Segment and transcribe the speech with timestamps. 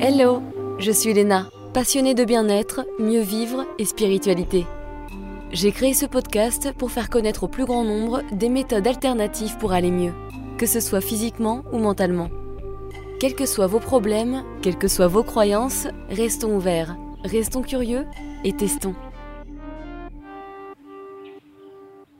[0.00, 0.42] Hello,
[0.78, 4.64] je suis Léna, passionnée de bien-être, mieux vivre et spiritualité.
[5.50, 9.72] J'ai créé ce podcast pour faire connaître au plus grand nombre des méthodes alternatives pour
[9.72, 10.12] aller mieux,
[10.56, 12.30] que ce soit physiquement ou mentalement.
[13.18, 18.06] Quels que soient vos problèmes, quelles que soient vos croyances, restons ouverts, restons curieux
[18.44, 18.94] et testons.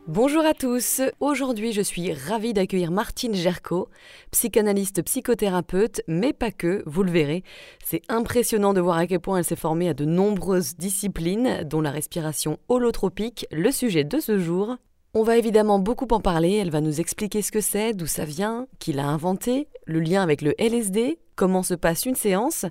[0.08, 3.90] Bonjour à tous, aujourd'hui je suis ravie d'accueillir Martine Gerco,
[4.30, 7.44] psychanalyste psychothérapeute, mais pas que, vous le verrez.
[7.84, 11.82] C'est impressionnant de voir à quel point elle s'est formée à de nombreuses disciplines, dont
[11.82, 14.76] la respiration holotropique, le sujet de ce jour.
[15.12, 18.24] On va évidemment beaucoup en parler, elle va nous expliquer ce que c'est, d'où ça
[18.24, 22.64] vient, qui l'a inventé, le lien avec le LSD, comment se passe une séance.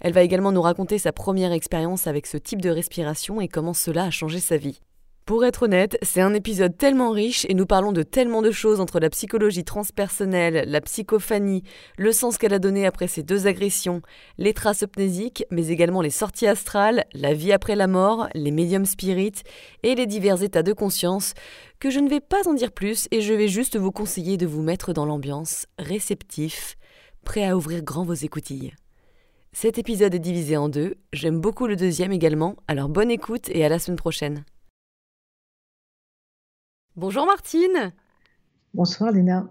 [0.00, 3.72] Elle va également nous raconter sa première expérience avec ce type de respiration et comment
[3.72, 4.80] cela a changé sa vie.
[5.24, 8.78] Pour être honnête, c'est un épisode tellement riche et nous parlons de tellement de choses
[8.78, 11.62] entre la psychologie transpersonnelle, la psychophanie,
[11.96, 14.02] le sens qu'elle a donné après ses deux agressions,
[14.36, 18.84] les traces hypnésiques, mais également les sorties astrales, la vie après la mort, les médiums
[18.84, 19.44] spirites
[19.82, 21.32] et les divers états de conscience,
[21.80, 24.46] que je ne vais pas en dire plus et je vais juste vous conseiller de
[24.46, 26.76] vous mettre dans l'ambiance, réceptif,
[27.24, 28.74] prêt à ouvrir grand vos écoutilles.
[29.52, 33.64] Cet épisode est divisé en deux, j'aime beaucoup le deuxième également, alors bonne écoute et
[33.64, 34.44] à la semaine prochaine.
[36.96, 37.92] Bonjour Martine.
[38.72, 39.48] Bonsoir Léna.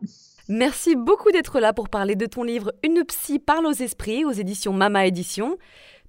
[0.48, 4.32] Merci beaucoup d'être là pour parler de ton livre Une psy parle aux esprits aux
[4.32, 5.58] éditions Mama Édition.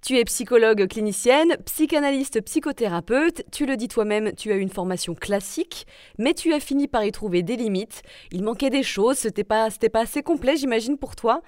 [0.05, 3.43] Tu es psychologue clinicienne, psychanalyste, psychothérapeute.
[3.51, 5.87] Tu le dis toi-même, tu as une formation classique,
[6.19, 8.03] mais tu as fini par y trouver des limites.
[8.31, 11.41] Il manquait des choses, c'était pas, c'était pas assez complet, j'imagine, pour toi.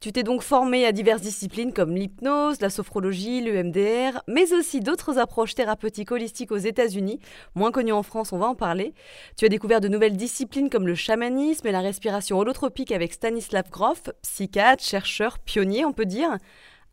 [0.00, 5.18] Tu t'es donc formé à diverses disciplines comme l'hypnose, la sophrologie, l'EMDR, mais aussi d'autres
[5.18, 7.18] approches thérapeutiques holistiques aux États-Unis,
[7.54, 8.92] moins connues en France, on va en parler.
[9.38, 13.70] Tu as découvert de nouvelles disciplines comme le chamanisme et la respiration holotropique avec Stanislav
[13.70, 16.36] Grof, psychiatre, chercheur, pionnier, on peut dire.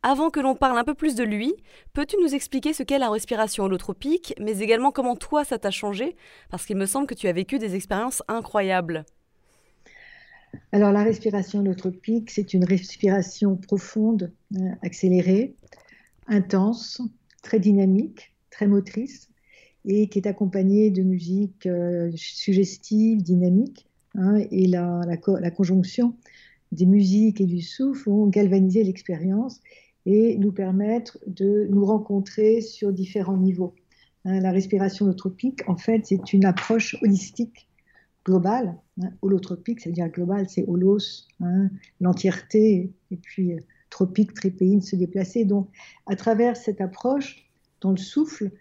[0.02, 1.54] Avant que l'on parle un peu plus de lui,
[1.94, 6.16] peux-tu nous expliquer ce qu'est la respiration holotropique, mais également comment toi ça t'a changé?
[6.50, 9.06] Parce qu'il me semble que tu as vécu des expériences incroyables.
[10.72, 15.56] Alors la respiration holotropique, c'est une respiration profonde, hein, accélérée,
[16.28, 17.02] intense,
[17.44, 19.30] très dynamique, très motrice,
[19.86, 25.18] et qui est accompagnée de musique euh, suggestive, dynamique, hein, et la,
[25.56, 26.16] conjonction
[26.72, 29.60] des musiques et du souffle vont galvaniser l'expérience
[30.06, 33.76] et nous permettre de nous rencontrer sur différents niveaux.
[34.26, 37.68] Hein, la respiration holotropique, en fait, c'est une approche holistique
[38.26, 38.78] global.
[39.02, 41.70] Hein, holotropique, c'est-à-dire global, c'est holos, hein,
[42.02, 43.60] l'entièreté, et puis euh,
[43.90, 45.46] tropique, tripéine, se déplacer.
[45.46, 45.70] Donc,
[46.06, 47.50] à travers cette approche,
[47.82, 48.52] dans le souffle,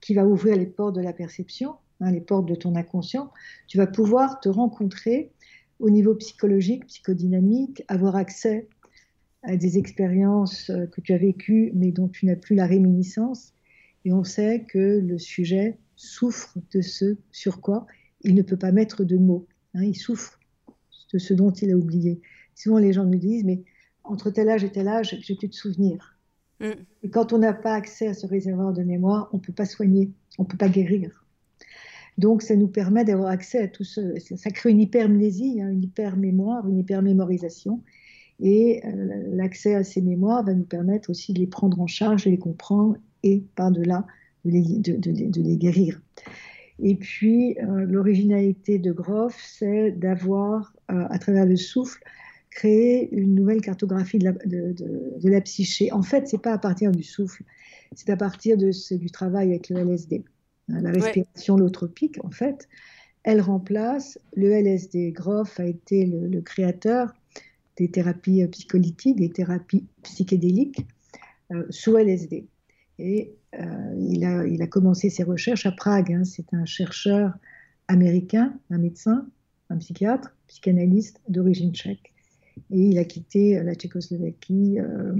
[0.00, 3.32] qui va ouvrir les portes de la perception, hein, les portes de ton inconscient,
[3.68, 5.32] tu vas pouvoir te rencontrer
[5.80, 8.68] au niveau psychologique, psychodynamique, avoir accès
[9.44, 13.52] à des expériences euh, que tu as vécues mais dont tu n'as plus la réminiscence.
[14.04, 17.86] Et on sait que le sujet souffre de ce sur quoi
[18.22, 19.46] il ne peut pas mettre de mots.
[19.74, 20.38] Hein, il souffre
[21.12, 22.20] de ce dont il a oublié.
[22.54, 23.62] Souvent, les gens nous disent, mais
[24.02, 26.18] entre tel âge et tel âge, j'ai plus de souvenirs.
[26.60, 26.70] Mm.
[27.02, 29.66] Et quand on n'a pas accès à ce réservoir de mémoire, on ne peut pas
[29.66, 31.24] soigner, on ne peut pas guérir.
[32.16, 34.18] Donc, ça nous permet d'avoir accès à tout ce.
[34.36, 37.82] Ça crée une hypermnésie, hein, une hypermémoire, une hypermémorisation.
[38.40, 42.24] Et euh, l'accès à ces mémoires va nous permettre aussi de les prendre en charge,
[42.24, 44.06] de les comprendre et par-delà
[44.44, 46.00] de de les guérir.
[46.80, 52.02] Et puis, euh, l'originalité de Groff, c'est d'avoir, euh, à travers le souffle,
[52.50, 54.34] créé une nouvelle cartographie de la,
[55.22, 55.92] la psyché.
[55.92, 57.44] En fait, c'est pas à partir du souffle,
[57.94, 60.24] c'est à partir de du travail avec le LSD.
[60.68, 62.10] Hein, la respiration ouais.
[62.22, 62.68] en fait,
[63.22, 65.12] elle remplace le LSD.
[65.12, 67.14] Groff a été le, créateur
[67.76, 70.86] des thérapies euh, psycholytiques, des thérapies psychédéliques
[71.70, 72.48] sous LSD.
[72.98, 76.12] Et euh, il, a, il, a, commencé ses recherches à Prague.
[76.12, 76.24] Hein.
[76.24, 77.32] C'est un chercheur
[77.88, 79.26] américain, un médecin,
[79.70, 82.12] un psychiatre, psychanalyste d'origine tchèque.
[82.70, 85.12] Et il a quitté la Tchécoslovaquie euh,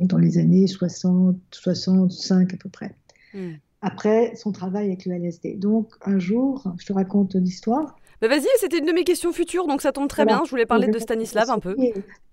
[0.00, 2.94] dans les années 60, 65 à peu près.
[3.32, 3.52] Hmm.
[3.82, 5.56] Après son travail avec le LSD.
[5.56, 7.96] Donc un jour, je te raconte l'histoire.
[8.20, 10.42] Bah, vas-y, c'était une de mes questions futures, donc ça tombe très bien.
[10.44, 11.76] Je voulais parler de Stanislav un peu.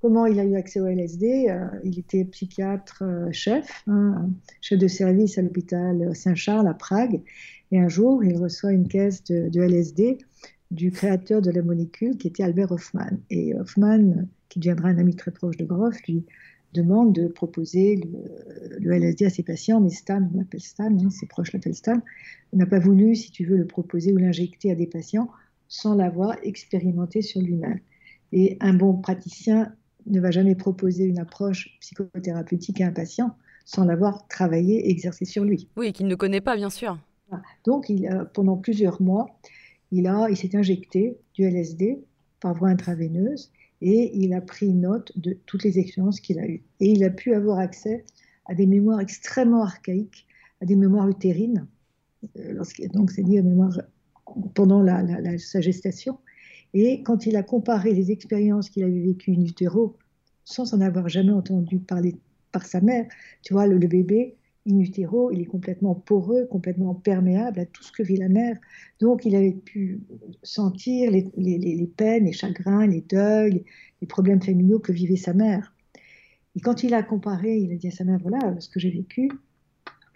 [0.02, 4.30] Comment il a eu accès au LSD euh, Il était psychiatre euh, chef, hein,
[4.62, 7.22] chef de service à l'hôpital Saint-Charles à Prague.
[7.72, 10.18] Et un jour, il reçoit une caisse de, LSD
[10.72, 13.18] du créateur de la molécule, qui était Albert Hoffman.
[13.30, 16.26] Et Hoffman, qui deviendra un ami très proche de Groff, lui
[16.74, 18.02] demande de proposer
[18.80, 22.02] le, LSD à ses patients, mais Stan, on l'appelle Stan, hein, ses proches l'appellent Stan,
[22.54, 25.30] n'a pas voulu, si tu veux, le proposer ou l'injecter à des patients
[25.72, 27.80] sans l'avoir expérimenté sur lui-même.
[28.34, 29.74] Et un bon praticien
[30.06, 35.24] ne va jamais proposer une approche psychothérapeutique à un patient sans l'avoir travaillé et exercé
[35.24, 35.70] sur lui.
[35.78, 37.00] Oui, qu'il ne connaît pas, bien sûr.
[37.64, 39.40] Donc, il, pendant plusieurs mois,
[39.92, 42.04] il, a, il s'est injecté du LSD
[42.42, 46.64] par voie intraveineuse et il a pris note de toutes les expériences qu'il a eues.
[46.82, 48.04] Et il a pu avoir accès
[48.46, 50.28] à des mémoires extrêmement archaïques,
[50.62, 51.66] à des mémoires utérines,
[52.38, 52.62] euh,
[52.94, 53.12] donc
[54.54, 54.86] pendant
[55.38, 56.18] sa gestation.
[56.74, 59.98] Et quand il a comparé les expériences qu'il avait vécues in utero,
[60.46, 62.16] sans en avoir jamais entendu parler
[62.52, 63.08] par sa mère,
[63.44, 64.36] tu vois, le, bébé
[64.70, 68.58] in utero, il est complètement poreux, complètement perméable à tout ce que vit la mère.
[69.00, 70.02] Donc, il avait pu
[70.44, 73.64] sentir les, les peines, les chagrins, les deuils,
[74.02, 75.74] les problèmes familiaux que vivait sa mère.
[76.56, 78.92] Et quand il a comparé, il a dit à sa mère, voilà ce que j'ai
[78.92, 79.32] vécu,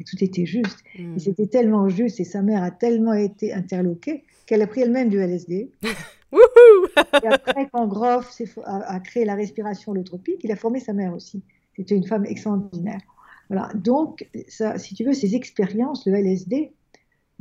[0.03, 0.83] tout était juste.
[0.97, 5.09] Et c'était tellement juste, et sa mère a tellement été interloquée qu'elle a pris elle-même
[5.09, 5.71] du LSD.
[7.23, 11.41] et après, quand Groff a, créé la respiration holotropique, il a formé sa mère aussi.
[11.75, 13.01] C'était une femme extraordinaire.
[13.49, 13.69] Voilà.
[13.75, 16.71] Donc, ça, si tu veux, ces expériences, le LSD,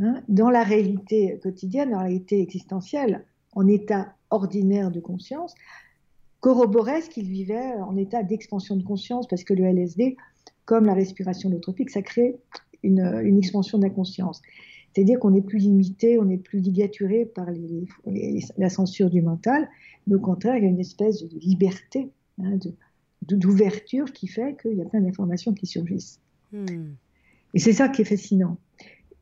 [0.00, 5.54] hein, dans la réalité quotidienne, dans la réalité existentielle, en état ordinaire de conscience,
[6.40, 10.16] corroborait ce qu'il vivait en état d'expansion de conscience, parce que le LSD,
[10.64, 12.36] comme la respiration holotropique, ça crée
[12.82, 14.42] une, une expansion d'inconscience.
[14.94, 17.48] C'est-à-dire qu'on n'est plus limité, on n'est plus ligaturé par
[18.56, 19.68] la censure du mental,
[20.06, 22.58] mais au contraire, il y a une espèce de liberté, hein,
[23.22, 26.20] d'ouverture qui fait qu'il y a plein d'informations qui surgissent.
[26.52, 26.92] Hmm.
[27.54, 28.58] Et c'est ça qui est fascinant.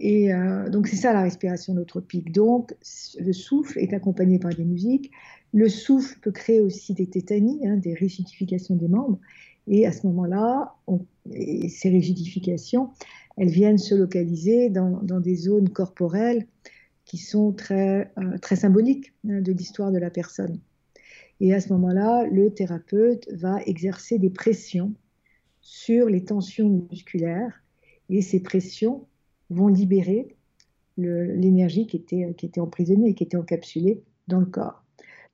[0.00, 2.32] Et euh, donc c'est ça la respiration holotropique.
[2.32, 2.74] Donc
[3.18, 5.10] le souffle est accompagné par des musiques.
[5.54, 9.18] Le souffle peut créer aussi des tétanies, hein, des rigidifications des membres.
[9.68, 10.74] Et à ce moment-là,
[11.68, 12.90] ces rigidifications,
[13.36, 16.46] elles viennent se localiser dans, des zones corporelles
[17.04, 20.58] qui sont très, euh, très symboliques hein, de l'histoire de la personne.
[21.40, 24.94] Et à ce moment-là, le thérapeute va exercer des pressions
[25.60, 27.62] sur les tensions musculaires.
[28.08, 29.06] Et ces pressions
[29.50, 30.36] vont libérer
[30.96, 34.81] l'énergie qui était, qui était emprisonnée, qui était encapsulée dans le corps.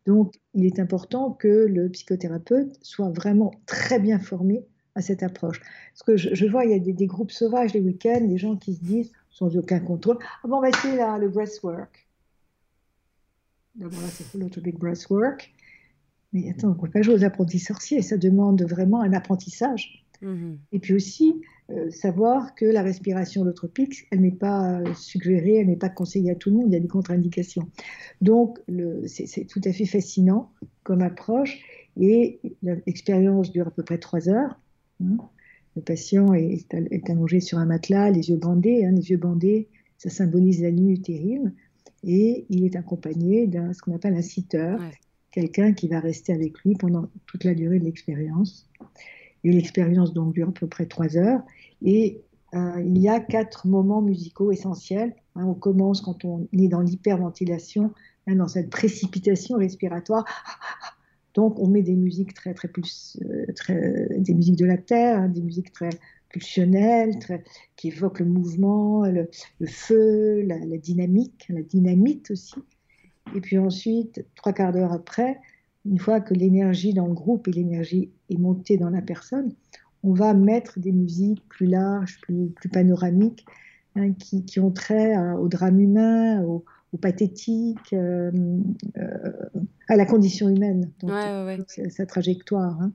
[0.07, 4.65] Donc, il est important que le psychothérapeute soit vraiment très bien formé
[4.95, 5.61] à cette approche.
[5.93, 8.75] Parce que je, vois, il y a des, groupes sauvages les week-ends, des gens qui
[8.75, 12.09] se disent, sans aucun contrôle, ah bon, on va essayer là, le breathwork.
[13.75, 15.55] D'abord, là, c'est big breathwork.
[16.33, 20.05] Mais attends, on ne peut pas jouer aux apprentis sorciers, ça demande vraiment un apprentissage.
[20.23, 20.57] Mm-hmm.
[20.73, 25.67] Et puis aussi, euh, savoir que la respiration holotropique, elle n'est pas euh, suggérée, elle
[25.67, 27.69] n'est pas conseillée à tout le monde, il y a des contre-indications.
[28.23, 28.59] Donc,
[29.07, 30.51] c'est tout à fait fascinant
[30.83, 31.63] comme approche.
[32.01, 34.59] Et l'expérience dure à peu près trois heures.
[35.03, 35.19] Hein.
[35.77, 36.73] Le patient est,
[37.11, 38.87] allongé sur un matelas, les yeux bandés.
[38.87, 38.93] Hein.
[38.93, 39.69] les yeux bandés,
[39.99, 41.53] ça symbolise la nuit utérine.
[42.03, 44.77] Et il est accompagné d'un ce qu'on appelle un sitter,
[45.33, 48.69] quelqu'un qui va rester avec lui pendant toute la durée de l'expérience.
[49.45, 51.41] Et l'expérience donc dure à peu près trois heures.
[51.83, 52.21] Et
[52.55, 55.15] euh, il y a quatre moments musicaux essentiels.
[55.35, 55.45] Hein.
[55.47, 57.93] on commence quand on est dans l'hyperventilation,
[58.27, 60.25] hein, dans cette précipitation respiratoire.
[61.35, 65.29] Donc on met des musiques très très plus, euh, des musiques de la terre, hein,
[65.29, 65.91] des musiques très
[66.31, 67.45] pulsionnelles, très,
[67.77, 69.29] qui évoquent le mouvement, le,
[69.67, 72.57] feu, la, la, dynamique, la dynamite aussi.
[73.35, 75.39] Et puis ensuite, trois quarts d'heure après,
[75.89, 79.53] une fois que l'énergie dans le groupe et l'énergie est montée dans la personne,
[80.03, 83.45] on va mettre des musiques plus larges, plus, plus panoramiques,
[83.97, 86.65] hein, qui, qui, ont trait au drame humain, au,
[87.01, 88.31] pathétique, euh,
[88.97, 89.33] euh,
[89.89, 91.13] à la condition humaine, donc
[91.91, 92.81] Sa, trajectoire.
[92.81, 92.93] Hein.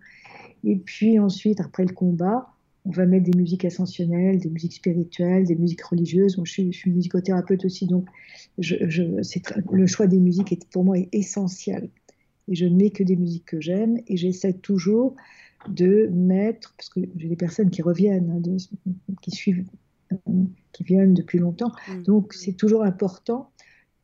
[0.63, 2.47] Et puis ensuite, après le combat,
[2.85, 6.37] on va mettre des musiques ascensionnelles, des musiques spirituelles, des musiques religieuses.
[6.37, 8.07] Moi, je, suis, je, suis, musicothérapeute aussi, donc
[8.57, 9.03] je, je,
[9.71, 11.89] le choix des musiques est, pour moi est essentiel
[12.47, 15.15] et je ne mets que des musiques que j'aime et j'essaie toujours
[15.69, 18.57] de mettre, parce que j'ai des personnes qui reviennent, hein,
[19.21, 19.65] qui suivent,
[20.71, 22.03] qui viennent depuis longtemps, mm.
[22.03, 23.49] donc c'est toujours important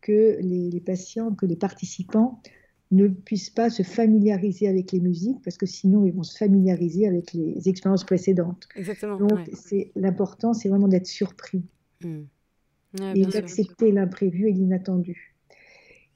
[0.02, 2.42] que les, patients, que les participants
[2.92, 7.08] ne puissent pas se familiariser avec les musiques parce que sinon ils vont se familiariser
[7.08, 8.68] avec les expériences précédentes.
[8.76, 9.18] Exactement.
[9.18, 11.62] Donc c'est l'important, c'est vraiment d'être surpris
[12.04, 12.22] mm.
[13.16, 15.29] et d'accepter l'imprévu et l'inattendu.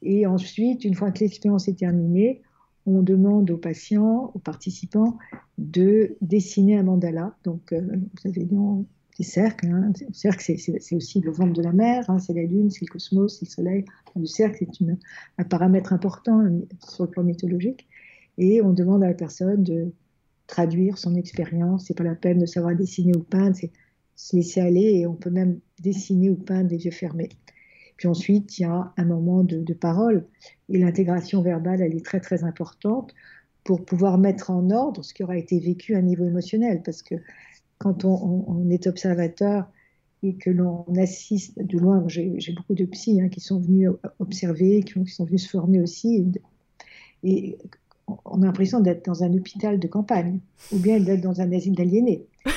[0.04, 2.42] Et ensuite, une fois que l'expérience est terminée,
[2.86, 5.18] on demande aux patients, aux participants,
[5.58, 7.36] de dessiner un mandala.
[7.44, 8.46] Donc, euh, vous avez
[9.18, 9.68] des cercles.
[9.68, 9.94] Hein.
[10.00, 12.20] Le cercle, c'est aussi le ventre de la mer, hein.
[12.20, 13.86] c'est la lune, c'est le cosmos, c'est le soleil.
[14.16, 14.86] Le cercle, c'est
[15.38, 17.88] un paramètre important hein, sur le plan mythologique.
[18.38, 19.94] Et on demande à la personne de
[20.48, 21.86] traduire son expérience.
[21.88, 23.72] C'est pas la peine de savoir dessiner ou peindre, c'est
[24.16, 27.30] se laisser aller et on peut même dessiner ou peindre des yeux fermés.
[27.98, 30.26] Puis ensuite, il y a un moment de, parole.
[30.70, 33.14] Et l'intégration verbale, elle est très, très importante
[33.64, 36.82] pour pouvoir mettre en ordre ce qui aura été vécu à un niveau émotionnel.
[36.84, 37.16] Parce que
[37.78, 39.68] quand on, est observateur
[40.22, 44.82] et que l'on assiste de loin, j'ai beaucoup de psys hein, qui sont venus observer,
[44.84, 46.32] qui, sont venus se former aussi,
[47.24, 47.58] et,
[48.26, 50.40] on a l'impression d'être dans un hôpital de campagne,
[50.72, 52.26] ou bien d'être dans un asile d'aliénés.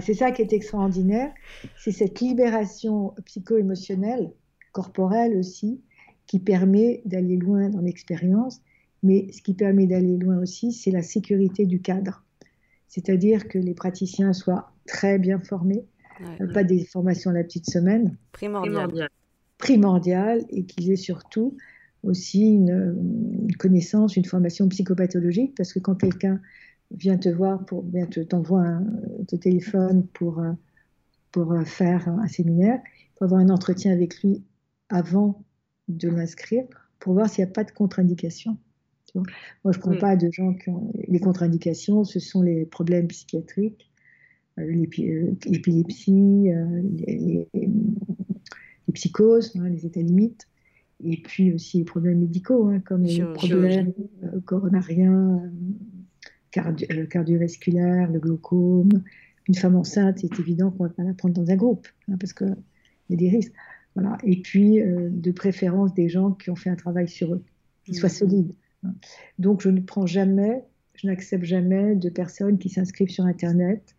[0.00, 1.32] c'est ça qui est extraordinaire,
[1.78, 4.32] c'est cette libération psycho-émotionnelle,
[4.72, 5.80] corporelle aussi,
[6.26, 8.60] qui permet d'aller loin dans l'expérience,
[9.02, 12.24] mais ce qui permet d'aller loin aussi, c'est la sécurité du cadre.
[12.88, 15.84] C'est-à-dire que les praticiens soient très bien formés,
[16.52, 18.16] pas des formations à la petite semaine.
[18.32, 19.08] Primordial.
[19.58, 21.56] Primordial, et qu'ils aient surtout
[22.02, 26.40] aussi une, connaissance, une formation psychopathologique, parce que quand quelqu'un
[26.90, 28.84] vient te voir, pour, vient te, t'envoie un
[29.26, 30.52] te téléphone pour, euh,
[31.32, 34.42] pour euh, faire un séminaire, il faut avoir un entretien avec lui
[34.88, 35.44] avant
[35.88, 36.64] de l'inscrire
[36.98, 38.56] pour voir s'il n'y a pas de contre-indication.
[39.14, 39.24] Moi,
[39.72, 43.90] je ne prends pas de gens qui ont les contre-indications, ce sont les problèmes psychiatriques,
[44.58, 44.86] euh,
[45.46, 46.50] l'épilepsie,
[47.08, 47.48] les,
[48.92, 50.48] psychoses, hein, les états limites
[51.02, 53.92] et puis aussi les problèmes médicaux, hein, comme les problèmes
[54.44, 55.50] coronariens,
[56.56, 59.02] euh, euh, cardiovasculaires, le glaucome.
[59.48, 62.16] Une femme enceinte, c'est évident qu'on ne va pas la prendre dans un groupe, hein,
[62.18, 62.56] parce qu'il
[63.08, 63.52] y a des risques.
[63.94, 64.16] Voilà.
[64.22, 67.42] Et puis, de préférence, des gens qui ont fait un travail sur eux,
[67.84, 68.12] qui soient mmh.
[68.12, 68.54] solides.
[68.84, 68.94] Hein.
[69.38, 70.64] Donc, je ne prends jamais,
[70.94, 73.96] je n'accepte jamais de personnes qui s'inscrivent sur Internet,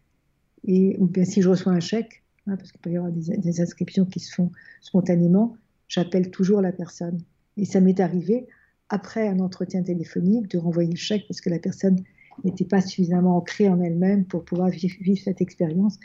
[0.66, 3.62] et, ou bien si je reçois un chèque, parce qu'il peut y avoir des, des
[3.62, 5.58] inscriptions qui se font spontanément,
[5.90, 7.20] j'appelle toujours la personne.
[7.58, 8.48] Et ça m'est arrivé,
[8.92, 11.98] après un entretien téléphonique, de renvoyer le chèque parce que la personne
[12.44, 15.98] n'était pas suffisamment ancrée en elle-même pour pouvoir vivre, cette expérience.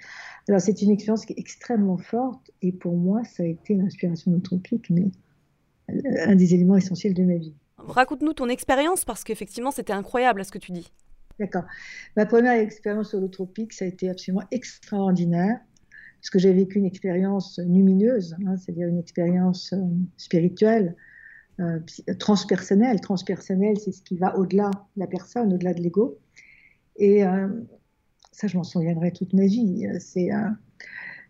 [0.48, 4.30] Alors c'est une expérience qui est extrêmement forte et pour moi, ça a été l'inspiration
[4.30, 5.06] notropique, mais
[5.88, 7.54] un des éléments essentiels de ma vie.
[7.78, 10.90] Raconte-nous ton expérience parce qu'effectivement, c'était incroyable à ce que tu dis.
[11.38, 11.64] D'accord.
[12.16, 15.58] Ma première expérience holotropique, ça a été absolument extraordinaire
[16.20, 19.82] parce que j'ai vécu une expérience lumineuse, hein, c'est-à-dire une expérience euh,
[20.16, 20.96] spirituelle,
[21.60, 21.78] euh,
[22.18, 23.00] transpersonnelle.
[23.00, 26.18] Transpersonnelle, c'est ce qui va au-delà de la personne, au-delà de l'ego.
[26.96, 27.48] Et euh,
[28.32, 29.86] ça, je m'en souviendrai toute ma vie.
[30.00, 30.30] C'est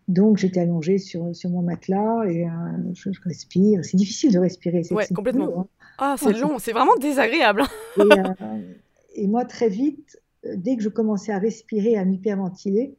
[0.07, 2.47] donc j'étais allongée sur, sur mon matelas et
[2.93, 3.83] je, respire.
[3.83, 4.83] C'est difficile de respirer.
[4.91, 5.61] Oui, complètement.
[5.61, 5.67] Hein.
[5.97, 7.63] Ah, c'est long, c'est vraiment désagréable.
[7.97, 10.21] et, et, moi, très vite,
[10.55, 12.95] dès que je commençais à respirer, à m'hyperventiler,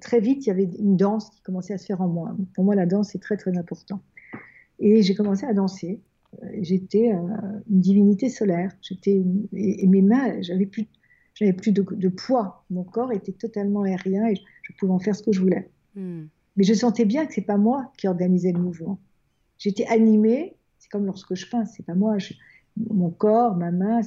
[0.00, 2.36] très vite, il y avait une danse qui commençait à se faire en moi.
[2.54, 4.00] Pour moi, la danse est très, très important.
[4.78, 6.00] Et j'ai commencé à danser.
[6.42, 7.18] Euh, j'étais euh,
[7.70, 8.72] une divinité solaire.
[8.82, 9.22] J'étais
[9.52, 10.86] et, mes mains, j'avais plus,
[11.34, 12.64] j'avais plus de, poids.
[12.70, 15.70] Mon corps était totalement aérien et je, pouvais en faire ce que je voulais.
[15.94, 16.24] Hmm.
[16.56, 18.98] Mais je sentais bien que c'est pas moi qui organisais le mouvement.
[19.58, 20.56] J'étais animée.
[20.78, 22.16] C'est comme lorsque je peins, c'est pas moi.
[22.76, 24.00] mon corps, ma main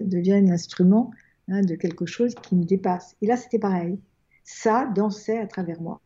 [0.00, 1.10] deviennent instrument
[1.48, 3.16] hein, de quelque chose qui me dépasse.
[3.20, 3.98] Et là, c'était pareil
[4.44, 6.00] ça dansait à travers moi.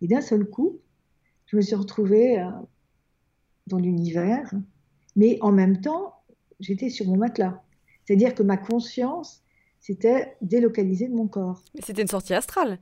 [0.00, 0.80] Et d'un seul coup,
[1.46, 2.50] je me suis retrouvée euh,
[3.66, 4.50] dans l'univers,
[5.16, 6.22] mais en même temps,
[6.60, 7.62] j'étais sur mon matelas.
[8.04, 9.42] C'est-à-dire que ma conscience
[9.80, 11.62] s'était délocalisée de mon corps.
[11.74, 12.78] Mais c'était une sortie astrale.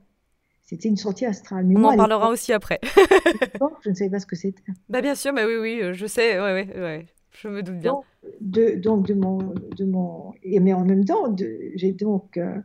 [0.61, 1.65] C'était une sortie astrale.
[1.65, 2.79] Mais On en parlera aussi après.
[3.83, 4.63] je ne savais pas ce que c'était.
[4.89, 7.05] Bah bien sûr, bah oui, oui, euh, je sais, ouais, ouais, ouais.
[7.31, 7.91] je me doute bien.
[7.91, 8.05] Donc,
[8.39, 11.35] de, donc de mon, de mon, mais en même temps,
[11.75, 12.55] j'ai donc euh,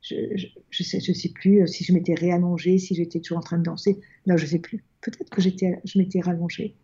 [0.00, 3.42] je ne sais, je sais plus euh, si je m'étais réallongée, si j'étais toujours en
[3.42, 4.00] train de danser.
[4.26, 4.84] Là, je ne sais plus.
[5.00, 6.76] Peut-être que j'étais, je m'étais rallongée.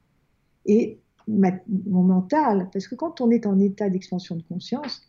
[0.67, 5.03] Et mon mental, parce que quand on est en état d'expansion de conscience,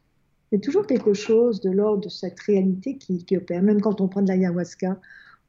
[0.51, 3.61] il y a toujours quelque chose de l'ordre de cette réalité qui, qui, opère.
[3.61, 4.99] Même quand on prend de l'ayahuasca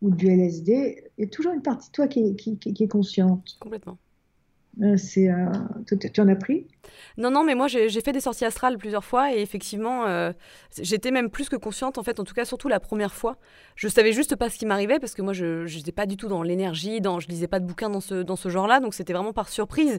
[0.03, 2.89] ou du LSD, il y a toujours une partie de toi qui, qui, qui est
[2.89, 3.57] consciente.
[3.61, 3.99] Complètement.
[4.83, 5.47] Euh, c'est, euh,
[5.87, 6.67] tu en as pris?
[7.17, 10.33] Non, non, mais moi j'ai fait des sorties astrales plusieurs fois et effectivement, euh,
[10.81, 13.39] j'étais même plus que consciente en fait, en tout cas surtout la première fois.
[13.75, 16.29] Je savais juste pas ce qui m'arrivait parce que moi je n'étais pas du tout
[16.29, 19.13] dans l'énergie, dans, je lisais pas de bouquins dans ce, dans ce genre-là, donc c'était
[19.13, 19.97] vraiment par surprise.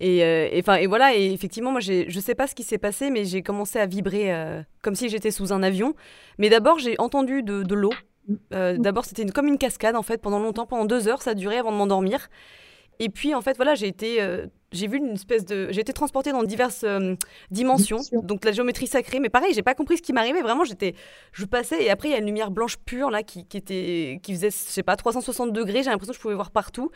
[0.00, 3.24] Et, enfin et, voilà, et effectivement, moi je sais pas ce qui s'est passé, mais
[3.24, 4.32] j'ai commencé à vibrer
[4.82, 5.94] comme si j'étais sous un avion.
[6.38, 7.92] Mais d'abord j'ai entendu de, de l'eau.
[8.28, 8.78] Mm.
[8.78, 11.58] d'abord c'était comme une cascade en fait pendant longtemps, pendant deux heures ça a duré
[11.58, 12.28] avant de m'endormir.
[12.98, 15.92] Et puis en fait voilà, j'ai été euh, j'ai vu une espèce de j'ai été
[15.92, 17.14] transportée dans diverses euh,
[17.50, 20.94] dimensions, donc la géométrie sacrée mais pareil, j'ai pas compris ce qui m'arrivait, vraiment j'étais
[21.32, 24.20] je passais et après il y a une lumière blanche pure là qui, qui était
[24.22, 26.90] qui faisait je sais pas 360 degrés, j'ai l'impression que je pouvais voir partout.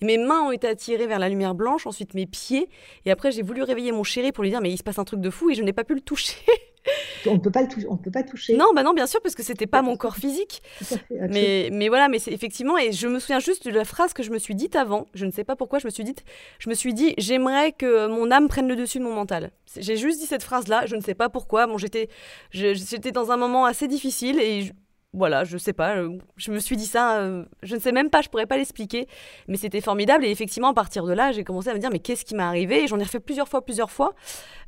[0.00, 2.68] Et mes mains ont été attirées vers la lumière blanche, ensuite mes pieds
[3.04, 5.04] et après j'ai voulu réveiller mon chéri pour lui dire mais il se passe un
[5.04, 6.36] truc de fou et je n'ai pas pu le toucher.
[7.26, 8.56] on peut pas on peut pas toucher.
[8.56, 10.62] Non, bah non, bien sûr, parce que c'était pas mon corps physique.
[11.10, 14.22] mais, mais voilà, mais c'est effectivement, et je me souviens juste de la phrase que
[14.22, 15.06] je me suis dite avant.
[15.14, 16.24] Je ne sais pas pourquoi je me suis dite,
[16.58, 19.50] je me suis dit, j'aimerais que mon âme prenne le dessus de mon mental.
[19.76, 21.66] J'ai juste dit cette phrase-là, je ne sais pas pourquoi.
[21.66, 22.08] Bon, j'étais,
[22.50, 24.70] j'étais dans un moment assez difficile et
[25.14, 28.08] voilà, je sais pas, euh, je me suis dit ça, euh, je ne sais même
[28.08, 29.08] pas, je pourrais pas l'expliquer,
[29.46, 31.98] mais c'était formidable et effectivement à partir de là, j'ai commencé à me dire mais
[31.98, 32.86] qu'est-ce qui m'est arrivé?
[32.86, 34.14] J'en ai refait plusieurs fois, plusieurs fois,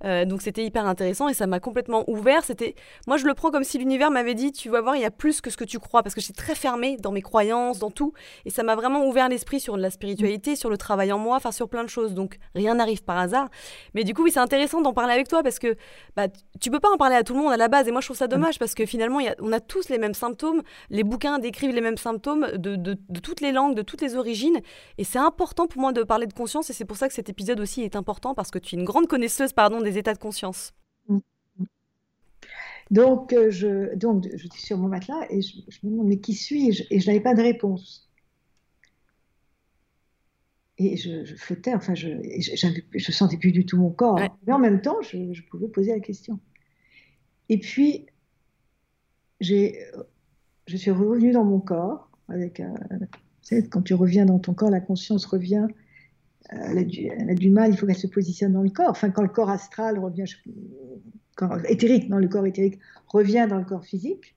[0.04, 2.44] euh, donc c'était hyper intéressant et ça m'a complètement ouvert.
[2.44, 2.74] C'était,
[3.06, 5.10] moi je le prends comme si l'univers m'avait dit tu vas voir, il y a
[5.10, 7.90] plus que ce que tu crois parce que j'étais très fermée dans mes croyances, dans
[7.90, 8.12] tout,
[8.44, 11.52] et ça m'a vraiment ouvert l'esprit sur la spiritualité, sur le travail en moi, enfin
[11.52, 12.12] sur plein de choses.
[12.12, 13.48] Donc rien n'arrive par hasard,
[13.94, 15.74] mais du coup oui c'est intéressant d'en parler avec toi parce que
[16.16, 16.26] bah,
[16.60, 17.88] tu peux pas en parler à tout le monde à la base.
[17.88, 20.33] Et moi je trouve ça dommage parce que finalement on a tous les mêmes symptômes
[20.90, 24.60] les bouquins décrivent les mêmes symptômes de, toutes les langues, de toutes les origines.
[24.98, 26.70] Et c'est important pour moi de parler de conscience.
[26.70, 28.84] Et c'est pour ça que cet épisode aussi est important parce que tu es une
[28.84, 30.72] grande connaisseuse pardon, des états de conscience.
[32.90, 36.34] Donc, euh, je, donc, je suis sur mon matelas et je, me demande, mais qui
[36.34, 36.84] suis-je?
[36.90, 38.10] Et je n'avais pas de réponse.
[40.76, 44.18] Et je, flottais, enfin, je ne sentais plus du tout mon corps.
[44.46, 46.40] Mais en même temps, je, pouvais poser la question.
[47.48, 48.06] Et puis,
[49.40, 49.78] j'ai
[50.66, 52.10] je suis revenue dans mon corps.
[52.30, 52.48] Euh,
[53.70, 55.66] quand tu reviens dans ton corps, la conscience revient.
[56.52, 56.78] Euh, elle,
[57.30, 58.90] a du, mal, il faut qu'elle se positionne dans le corps.
[58.90, 60.24] Enfin, quand le corps astral revient,
[61.68, 62.78] éthérique, dans le corps éthérique
[63.08, 64.36] revient dans le corps physique,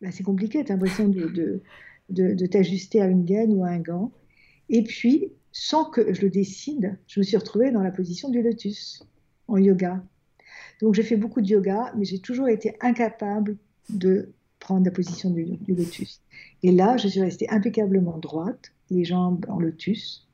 [0.00, 0.64] bah, c'est compliqué.
[0.64, 1.62] Tu as l'impression de,
[2.08, 4.12] de, t'ajuster à une gaine ou à un gant.
[4.68, 8.42] Et puis, sans que je le décide, je me suis retrouvée dans la position du
[8.42, 9.04] lotus
[9.48, 10.02] en yoga.
[10.80, 13.56] Donc, j'ai fait beaucoup de yoga, mais j'ai toujours été incapable
[13.88, 14.32] de
[14.66, 16.20] prendre la position du, lotus.
[16.64, 20.28] Et là, je suis restée impeccablement droite, les jambes en lotus,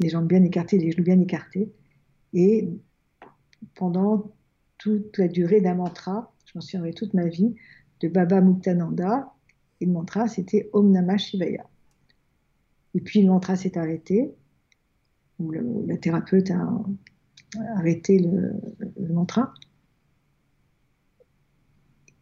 [0.00, 1.72] les jambes bien écartées, les genoux bien écartés.
[2.34, 2.68] Et
[3.74, 4.34] pendant
[4.76, 7.54] toute la durée d'un mantra, je m'en souviendrai toute ma vie,
[8.00, 9.32] de Baba Muktananda,
[9.80, 11.64] et le mantra c'était Om Namah Shivaya.
[12.94, 14.34] Et puis le mantra s'est arrêté,
[15.40, 16.84] le, la thérapeute a
[17.76, 18.52] arrêté le,
[19.00, 19.54] le mantra,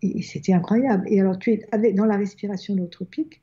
[0.03, 1.05] et c'était incroyable.
[1.09, 3.43] Et alors, tu es dans la respiration nootropique,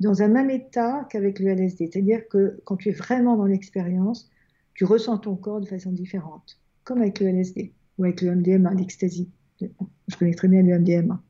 [0.00, 1.90] dans un même état qu'avec le LSD.
[1.92, 4.30] C'est-à-dire que quand tu es vraiment dans l'expérience,
[4.74, 8.74] tu ressens ton corps de façon différente, comme avec le LSD ou avec le MDMA,
[8.74, 9.28] l'ecstasy.
[9.60, 11.20] Je connais très bien le MDMA.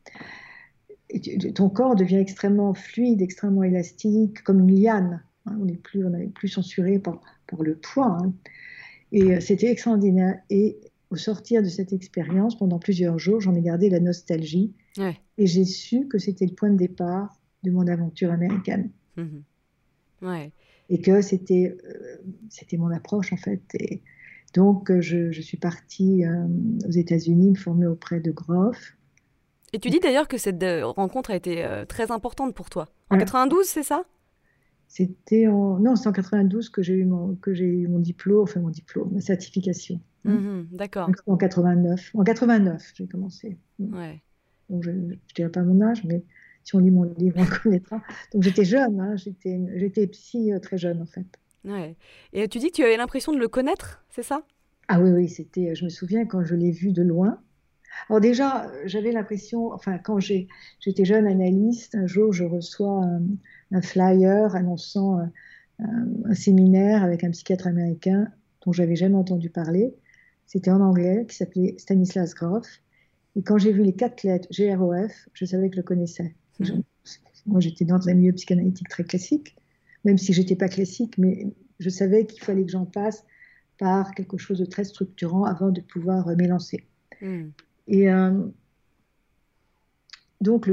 [1.55, 5.23] Ton corps devient extrêmement fluide, extrêmement élastique, comme une liane.
[5.47, 5.57] Hein.
[5.59, 8.19] on n'est plus, plus censuré par, par le poids.
[8.21, 8.35] Hein.
[9.13, 10.39] Et euh, c'était extraordinaire.
[10.51, 10.79] Et
[11.11, 14.75] au sortir de cette expérience, pendant plusieurs jours, j'en ai gardé la nostalgie.
[15.39, 18.91] Et j'ai su que c'était le point de départ de mon aventure américaine.
[19.17, 19.43] Mhm.
[20.23, 20.53] Ouais.
[20.89, 22.17] Et que c'était euh,
[22.49, 23.63] c'était mon approche, en fait.
[23.75, 24.03] Et
[24.55, 26.47] donc, euh, je, je suis partie euh,
[26.87, 28.97] aux États-Unis, me former auprès de Groff.
[29.73, 32.89] Et tu dis d'ailleurs que cette rencontre a été très importante pour toi.
[33.11, 34.05] En 92, c'est ça?
[34.89, 35.79] C'était en...
[35.79, 37.35] Non, c'est en 92 que j'ai eu, mon...
[37.37, 40.01] que eu mon diplôme, enfin mon diplôme, ma certification.
[40.29, 41.11] Hein mhm, d'accord.
[41.27, 42.11] En 89.
[42.15, 43.59] En 89, j'ai commencé.
[43.79, 44.21] Ouais.
[44.69, 46.23] Donc, je ne dirais pas mon âge, mais
[46.65, 48.03] si on lit mon livre, on connaîtra.
[48.33, 49.01] Donc, j'étais jeune.
[49.01, 51.27] Hein, j'étais psy euh, très jeune, en fait.
[51.65, 51.97] Ouais.
[52.33, 54.43] Et tu dis que tu avais l'impression de le connaître, c'est ça?
[54.89, 55.29] Ah oui, oui.
[55.29, 57.41] C'était, je me souviens quand je l'ai vu de loin.
[58.09, 63.03] Alors déjà, j'avais l'impression, enfin, quand j'étais jeune analyste, un jour, je reçois
[63.73, 65.33] un, flyer annonçant un,
[65.79, 68.29] un, séminaire avec un psychiatre américain
[68.65, 69.95] dont j'avais jamais entendu parler.
[70.49, 72.67] C'était en anglais, qui s'appelait Stanislas Grof.
[73.37, 76.35] Et quand j'ai vu les quatre lettres GROF, je savais que je le connaissais.
[76.59, 76.81] Mmh.
[77.47, 79.55] Moi, j'étais dans un milieu psychanalytique très classique,
[80.05, 81.47] même si j'étais pas classique, mais
[81.79, 83.25] je savais qu'il fallait que j'en passe
[83.79, 86.87] par quelque chose de très structurant avant de pouvoir euh, m'élancer.
[87.21, 87.49] Mmh.
[87.89, 88.33] Et euh,
[90.41, 90.73] donc, le,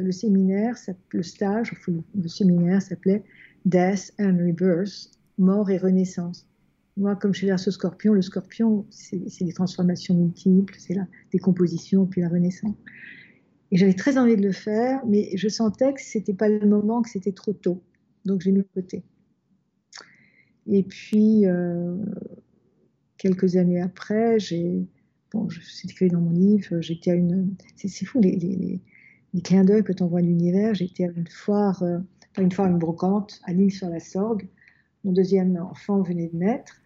[0.00, 0.76] le, séminaire,
[1.10, 1.74] le stage,
[2.14, 3.22] le séminaire s'appelait
[3.66, 6.49] Death and Rebirth, mort et renaissance.
[7.00, 12.04] Moi, comme je suis ce scorpion, le scorpion, c'est des transformations multiples, c'est la décomposition
[12.04, 12.76] puis la renaissance.
[13.70, 17.00] Et j'avais très envie de le faire, mais je sentais que c'était pas le moment,
[17.00, 17.82] que c'était trop tôt.
[18.26, 19.02] Donc j'ai mis de côté.
[20.66, 21.96] Et puis, euh,
[23.16, 24.86] quelques années après, j'ai.
[25.32, 27.54] Bon, c'est écrit dans mon livre, j'étais à une.
[27.76, 28.82] C'est fou, les, les,
[29.32, 30.74] les, clins d'œil que t'envoies l'univers.
[30.74, 31.98] J'étais à une foire, euh,
[32.34, 34.46] pas une foire, une brocante, à l'île sur la Sorgue.
[35.04, 36.79] Mon deuxième enfant venait de naître.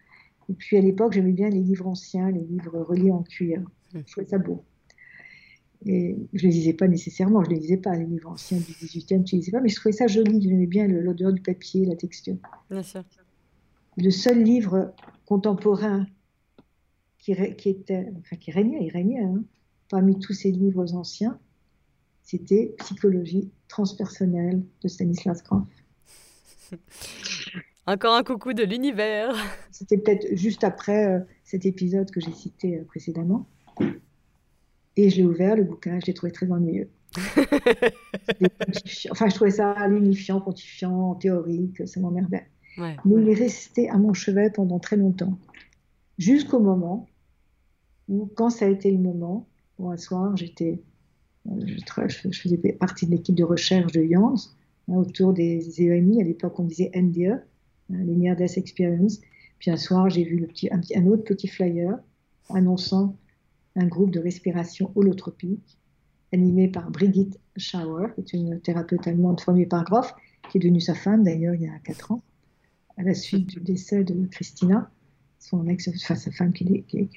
[0.49, 3.63] Et puis à l'époque, j'aimais bien les livres anciens, les livres reliés en cuir.
[3.93, 4.63] Je trouvais ça beau.
[5.85, 8.57] Et je ne les lisais pas nécessairement, je ne les lisais pas, les livres anciens
[8.57, 11.31] du 18e, je ne les lisais pas, mais je trouvais ça joli, j'aimais bien l'odeur
[11.31, 12.37] du papier, la texture.
[12.69, 13.03] Bien sûr.
[13.97, 14.93] Le seul livre
[15.25, 16.07] contemporain
[17.19, 19.43] qui, était, enfin, qui régnait, il régnait, hein,
[19.89, 21.39] parmi tous ces livres anciens,
[22.21, 25.67] c'était Psychologie transpersonnelle de Stanislas Grof.
[27.87, 29.35] Encore un coucou de l'univers.
[29.71, 33.45] C'était peut-être juste après euh, cet épisode que j'ai cité euh, précédemment.
[34.97, 36.89] Et je l'ai ouvert, le bouquin, je l'ai trouvé très ennuyeux.
[39.11, 42.47] enfin, je trouvais ça unifiant, pontifiant, théorique, ça m'emmerdait.
[42.77, 45.37] Mais il est resté à mon chevet pendant très longtemps.
[46.17, 47.07] Jusqu'au moment
[48.09, 49.47] où, quand ça a été le moment,
[49.79, 50.81] un soir, j'étais,
[51.47, 51.51] euh,
[52.07, 54.35] je, faisais partie de l'équipe de recherche de Jans
[54.89, 56.21] hein, autour des EMI.
[56.21, 57.41] À l'époque, on disait NDE,
[57.89, 59.21] les Near Death Experience.
[59.59, 61.97] Puis un soir, j'ai vu un, autre petit flyer
[62.49, 63.17] annonçant
[63.75, 65.77] un groupe de respiration holotropique
[66.33, 70.13] animé par Brigitte Schauer, qui est une thérapeute allemande formée par Groff,
[70.49, 72.23] qui est devenue sa femme d'ailleurs il y a 4 ans,
[72.97, 74.91] à la suite du décès de Christina,
[75.39, 77.09] son ex, enfin sa femme qui est, qui est.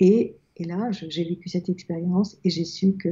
[0.00, 3.08] Et et là, j'ai vécu cette expérience et j'ai su que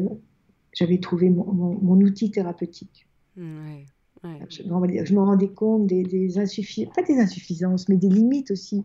[0.73, 3.07] j'avais trouvé mon, outil thérapeutique.
[4.49, 8.85] Je, me rendais compte des, insuffisances, pas des insuffisances, mais des limites aussi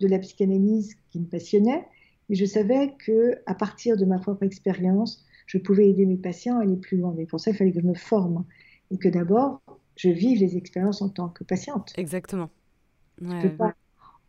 [0.00, 1.86] de la psychanalyse qui me passionnait.
[2.30, 6.58] Et je savais que à partir de ma propre expérience, je pouvais aider mes patients
[6.58, 7.12] à aller plus loin.
[7.16, 8.44] Mais pour ça, il fallait que je me forme
[8.90, 9.60] et que d'abord,
[9.96, 11.92] je vive les expériences en tant que patiente.
[11.96, 12.48] Exactement.
[13.18, 13.74] tu ne peux pas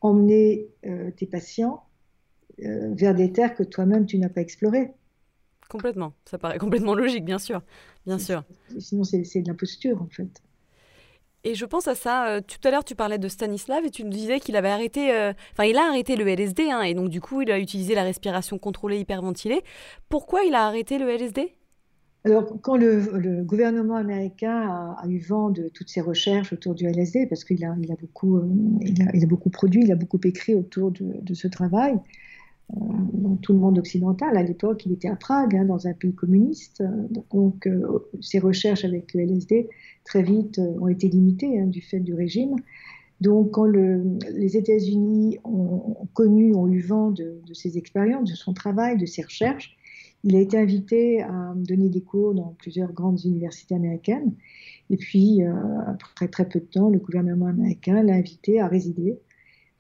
[0.02, 1.84] emmener euh, tes patients
[2.64, 4.92] euh, vers des terres que toi-même tu n'as pas explorées.
[5.70, 7.62] Complètement, ça paraît complètement logique, bien sûr,
[8.06, 8.44] bien sûr.
[8.80, 10.42] Sinon, c'est de l'imposture en fait.
[11.46, 12.28] Et je pense à ça.
[12.28, 15.14] Euh, tout à l'heure, tu parlais de Stanislav et tu nous disais qu'il avait arrêté.
[15.14, 17.94] Euh, enfin, il a arrêté le LSD, hein, et donc du coup, il a utilisé
[17.94, 19.62] la respiration contrôlée hyperventilée.
[20.10, 21.56] Pourquoi il a arrêté le LSD
[22.24, 27.28] alors, quand le, gouvernement américain a, eu vent de toutes ces recherches autour du LSD,
[27.28, 28.42] parce qu'il a, il a, beaucoup,
[28.82, 32.00] il a, beaucoup produit, il a beaucoup écrit autour de, de ce travail,
[32.74, 34.36] dans tout le monde occidental.
[34.38, 36.84] À l'époque, il était à Prague, hein, dans un pays communiste.
[37.32, 39.70] Donc, euh, ses recherches avec le LSD,
[40.04, 42.56] très vite, euh, ont été limitées hein, du fait du régime.
[43.22, 48.98] Donc, quand les États-Unis ont, connu, ont eu vent de, ses expériences, de son travail,
[48.98, 49.78] de ses recherches,
[50.26, 54.34] il a été invité à donner des cours dans plusieurs grandes universités américaines.
[54.90, 55.54] Et puis, euh,
[55.88, 59.18] après très peu de temps, le gouvernement américain l'a invité à résider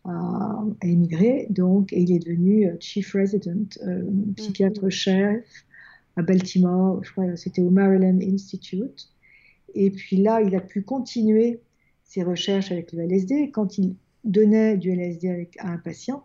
[0.05, 4.03] a, émigré, donc, et il est devenu euh, chief resident, euh,
[4.35, 4.91] psychiatre mhm.
[4.91, 5.65] chef
[6.15, 9.09] à Baltimore, je crois c'était au Maryland Institute.
[9.73, 11.59] Et puis là, il a pu continuer
[12.03, 13.51] ses recherches avec le LSD.
[13.51, 16.23] Quand il donnait du LSD avec, à un patient,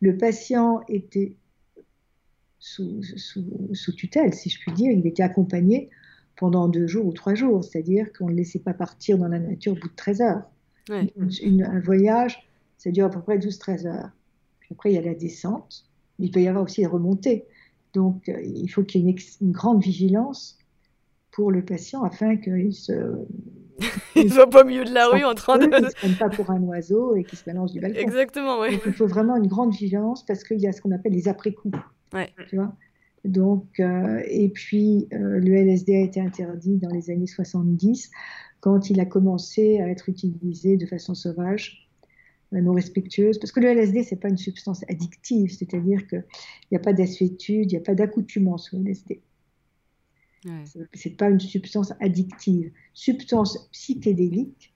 [0.00, 1.36] le patient était
[2.58, 4.92] sous, sous, tutelle, si je puis dire.
[4.92, 5.88] Il était accompagné
[6.36, 9.38] pendant deux jours ou trois jours, c'est-à-dire qu'on ne le laissait pas partir dans la
[9.38, 10.42] nature au bout de 13 heures.
[10.90, 12.49] un voyage
[12.80, 14.10] ça dure à peu près 12-13 heures.
[14.60, 15.84] Puis après, il y a la descente.
[16.18, 17.44] Il peut y avoir aussi la remontée.
[17.92, 20.58] Donc, euh, il faut qu'il y ait une, grande vigilance
[21.30, 23.18] pour le patient afin qu'il se.
[24.16, 25.66] il soit pas au milieu de la rue en train de.
[25.66, 28.00] Qu'il ne se prenne pas pour un oiseau et qu'il se balance du balcon.
[28.00, 28.78] Exactement, oui.
[28.86, 31.78] il faut vraiment une grande vigilance parce qu'il y a ce qu'on appelle les après-coups.
[32.14, 32.30] Ouais.
[32.48, 32.72] Tu vois?
[33.26, 38.10] Donc, euh, et puis, euh, le LSD a été interdit dans les années 70
[38.60, 41.89] quand il a commencé à être utilisé de façon sauvage
[42.52, 46.24] non respectueuse, parce que le LSD, c'est pas une substance addictive, c'est-à-dire qu'il
[46.72, 49.20] n'y a pas d'assuétude, il n'y a pas d'accoutumance au LSD.
[50.46, 50.64] Ouais.
[50.94, 52.72] C'est pas une substance addictive.
[52.94, 54.74] Substance psychédélique,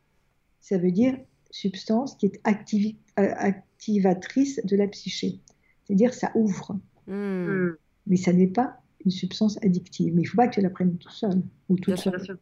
[0.60, 1.16] ça veut dire
[1.50, 5.40] substance qui est euh, activatrice de la psyché.
[5.84, 6.78] C'est-à-dire ça ouvre.
[7.06, 7.72] Hmm.
[8.06, 10.14] Mais ça n'est pas une substance addictive.
[10.14, 12.38] Mais il ne faut pas que tu la prennes tout seul ou toute seule.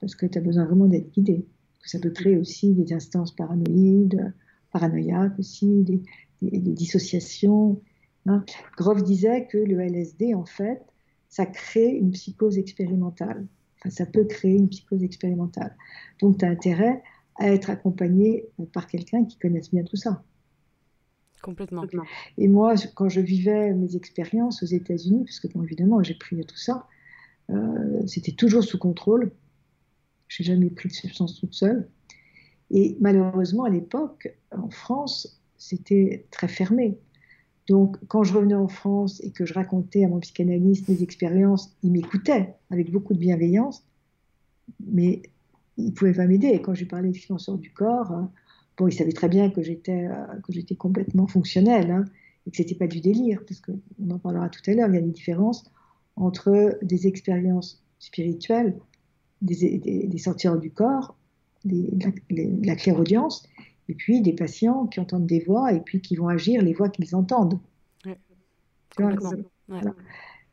[0.00, 1.44] Parce que tu as besoin vraiment d'être guidé.
[1.84, 4.32] Ça peut créer aussi des instances paranoïdes,
[4.72, 6.02] paranoïaques aussi, des,
[6.40, 7.80] dissociations.
[8.26, 8.44] Hein.
[8.76, 10.82] Groff disait que le LSD, en fait,
[11.28, 13.46] ça crée une psychose expérimentale.
[13.78, 15.76] Enfin, ça peut créer une psychose expérimentale.
[16.20, 17.02] Donc, tu as intérêt
[17.36, 20.22] à être accompagné par quelqu'un qui connaisse bien tout ça.
[21.42, 21.84] Complètement.
[22.38, 26.44] Et moi, quand je vivais mes expériences aux États-Unis, parce que bon, évidemment, j'ai pris
[26.44, 26.86] tout ça,
[27.50, 29.32] euh, c'était toujours sous contrôle.
[30.32, 31.88] Je n'ai jamais pris de substance toute seule.
[32.70, 36.98] Et malheureusement, à l'époque, en France, c'était très fermé.
[37.68, 41.76] Donc, quand je revenais en France et que je racontais à mon psychanalyste mes expériences,
[41.82, 43.84] il m'écoutait avec beaucoup de bienveillance,
[44.80, 45.22] mais
[45.76, 46.60] il ne pouvait pas m'aider.
[46.62, 48.32] Quand je parlais de financeur du corps, hein,
[48.78, 52.04] bon, il savait très bien que j'étais euh, complètement fonctionnelle hein,
[52.46, 54.88] et que c'était pas du délire, parce qu'on en parlera tout à l'heure.
[54.88, 55.70] Il y a des différences
[56.16, 58.78] entre des expériences spirituelles,
[59.42, 61.16] des, des, du corps
[61.64, 63.48] de la, clairaudience
[63.88, 66.88] et puis des patients qui entendent des voix et puis qui vont agir les voix
[66.88, 67.58] qu'ils entendent.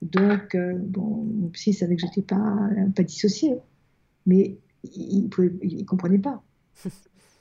[0.01, 3.57] Donc, euh, bon, mon psy savait que je n'étais pas, pas dissociée,
[4.25, 6.41] mais il ne comprenait pas.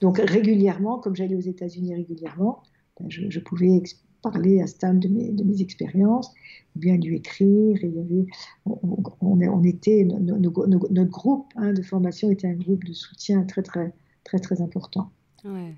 [0.01, 2.63] Donc, régulièrement, comme j'allais aux États-Unis régulièrement,
[2.99, 3.83] ben, je, pouvais
[4.23, 6.33] parler à Stan de mes, de mes expériences,
[6.77, 7.77] ou bien lui écrire.
[7.83, 8.27] Et il y avait,
[8.67, 13.93] on, on, était, notre groupe hein, de formation était un groupe de soutien très, très,
[14.25, 15.11] très, très important.
[15.45, 15.75] Ouais.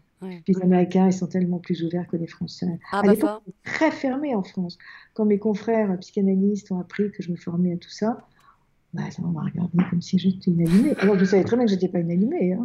[0.46, 2.78] Les Américains, ils sont tellement plus ouverts que les Français.
[2.92, 4.76] Ah, à bah très fermé en France.
[5.14, 8.26] Quand mes confrères psychanalystes ont appris que je me formais à tout ça,
[8.92, 10.94] bah, ça m'a regardé comme si j'étais une allumée.
[10.98, 12.52] Alors je savais très bien que je n'étais pas une allumée.
[12.52, 12.62] Hein.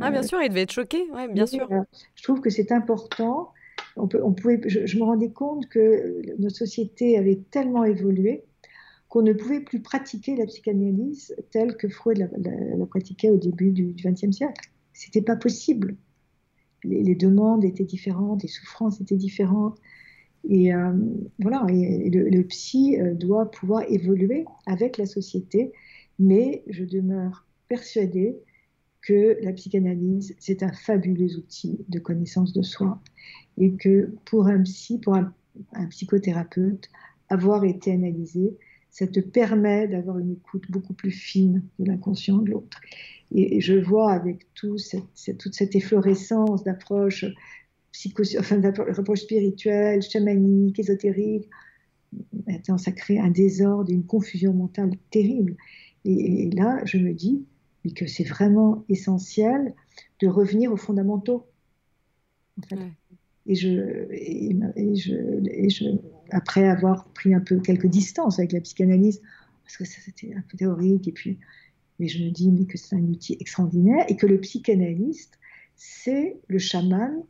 [0.00, 1.70] Ah, bien euh, sûr, il devait être choqué, ouais, bien sûr.
[1.70, 1.82] Euh,
[2.16, 3.52] je trouve que c'est important.
[3.96, 8.44] On pouvait, je, me rendais compte que notre société avait tellement évolué
[9.08, 13.94] qu'on ne pouvait plus pratiquer la psychanalyse telle que Freud la, pratiquait au début du
[13.94, 14.70] XXe siècle.
[14.92, 15.96] C'était pas possible
[16.84, 19.78] les, demandes étaient différentes, les souffrances étaient différentes.
[20.48, 20.92] Et euh,
[21.38, 25.72] voilà, le, psy euh, doit pouvoir évoluer avec la société,
[26.18, 28.36] mais je demeure persuadée
[29.00, 33.00] que la psychanalyse, c'est un fabuleux outil de connaissance de soi
[33.58, 35.32] et que pour un psy, pour un,
[35.90, 36.90] psychothérapeute,
[37.28, 38.56] avoir été analysé,
[38.90, 42.80] ça te permet d'avoir une écoute beaucoup plus fine de l'inconscient de l'autre.
[43.32, 47.24] Et, je vois avec tout cette, toute cette efflorescence d'approches
[48.38, 51.48] enfin, spirituelles, chamaniques, ésotériques,
[52.46, 55.56] maintenant ça crée un désordre, une confusion mentale terrible.
[56.04, 57.44] Et, là, je me dis
[57.96, 59.74] que c'est vraiment essentiel
[60.20, 61.46] de revenir aux fondamentaux.
[63.46, 64.98] Et, je, et,
[65.68, 65.98] je,
[66.30, 69.20] après avoir pris un peu quelques distances avec la psychanalyse,
[69.64, 71.38] parce que c'était un peu théorique, et puis
[71.98, 75.38] mais je me dis mais que c'est un outil extraordinaire et que le psychanalyste,
[75.76, 77.22] c'est le chaman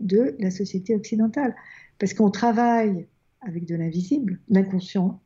[0.00, 1.54] de la société occidentale.
[1.98, 3.06] Parce qu'on travaille
[3.40, 5.20] avec de l'invisible, l'inconscient,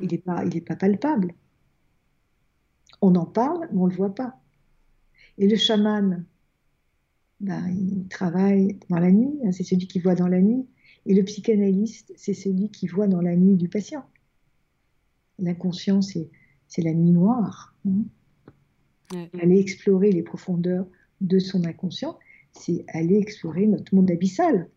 [0.00, 1.32] il n'est pas, pas palpable.
[3.00, 4.40] On en parle, mais on ne le voit pas.
[5.38, 6.24] Et le chaman,
[7.44, 10.66] ben, il travaille dans la nuit, hein, c'est celui qui voit dans la nuit.
[11.04, 14.06] Et le psychanalyste, c'est celui qui voit dans la nuit du patient.
[15.38, 16.30] L'inconscient, c'est
[16.78, 17.74] la nuit noire.
[17.86, 18.04] Hein.
[19.40, 20.86] Aller explorer les profondeurs
[21.20, 22.18] de son inconscient,
[22.52, 24.68] c'est aller explorer notre monde abyssal,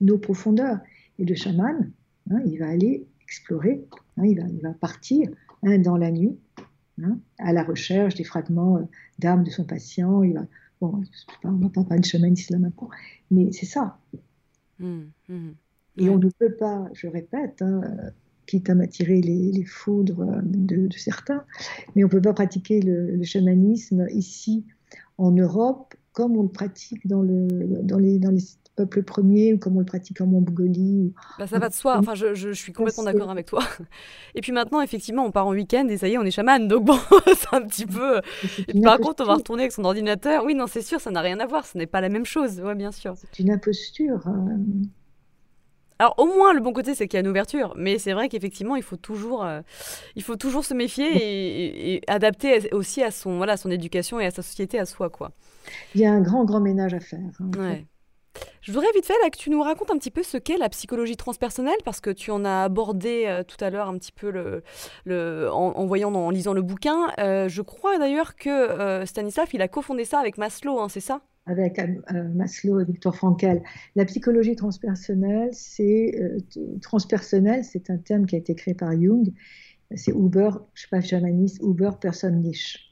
[0.00, 0.78] nos profondeurs.
[1.18, 1.90] Et le chaman,
[2.30, 3.84] hein, il va aller explorer,
[4.16, 5.28] hein, il, va, partir
[5.62, 6.38] dans la nuit
[7.38, 8.84] à la recherche des fragments euh,
[9.18, 10.22] d'âme de son patient.
[10.22, 10.46] Il va,
[10.80, 11.02] bon,
[11.44, 12.88] on ne parle pas de chamanisme là maintenant,
[13.30, 13.98] mais c'est ça.
[14.78, 15.50] Mmh, mmh.
[15.98, 17.64] Et on ne peut pas, je répète,
[18.46, 21.44] quitte à m'attirer les, foudres de, certains.
[21.94, 24.64] Mais on ne peut pas pratiquer le, chamanisme ici
[25.18, 27.48] en Europe comme on le pratique dans, le,
[27.82, 28.40] dans, les, dans les
[28.76, 31.14] peuples premiers ou comme on le pratique en Mongolie.
[31.38, 33.62] Bah ça va de soi, enfin, je, je, suis complètement d'accord avec toi.
[34.34, 36.68] Et puis maintenant, effectivement, on part en week-end et ça y est, on est chaman.
[36.68, 38.20] Donc bon, c'est un petit peu...
[38.68, 40.44] Et par contre, on va retourner avec son ordinateur.
[40.44, 42.60] Oui, non, c'est sûr, ça n'a rien à voir, ce n'est pas la même chose,
[42.60, 43.14] ouais, bien sûr.
[43.16, 44.26] C'est une imposture.
[44.26, 44.58] Hein.
[45.98, 48.28] Alors au moins le bon côté c'est qu'il y a une ouverture, mais c'est vrai
[48.28, 49.62] qu'effectivement il faut toujours, euh,
[50.14, 54.30] il faut toujours se méfier et, adapter aussi à son voilà son éducation et à
[54.30, 55.32] sa société à soi quoi.
[55.94, 57.20] Il y a un grand grand ménage à faire.
[57.40, 57.78] Hein,
[58.62, 61.16] Je voudrais vite fait que tu nous racontes un petit peu ce qu'est la psychologie
[61.16, 64.62] transpersonnelle, parce que tu en as abordé euh, tout à l'heure un petit peu
[65.06, 67.08] en, lisant le bouquin.
[67.18, 71.22] Euh, je crois d'ailleurs que Stanislav, il a cofondé ça avec Maslow, hein, c'est ça?
[71.46, 73.62] Avec euh, Maslow et Victor Frankl.
[73.94, 76.38] La psychologie transpersonnelle, c'est euh,
[76.82, 79.32] transpersonnel, c'est un terme qui a été créé par Jung.
[79.94, 82.85] C'est Uber, je sais pas jamaniste, Uber person niche.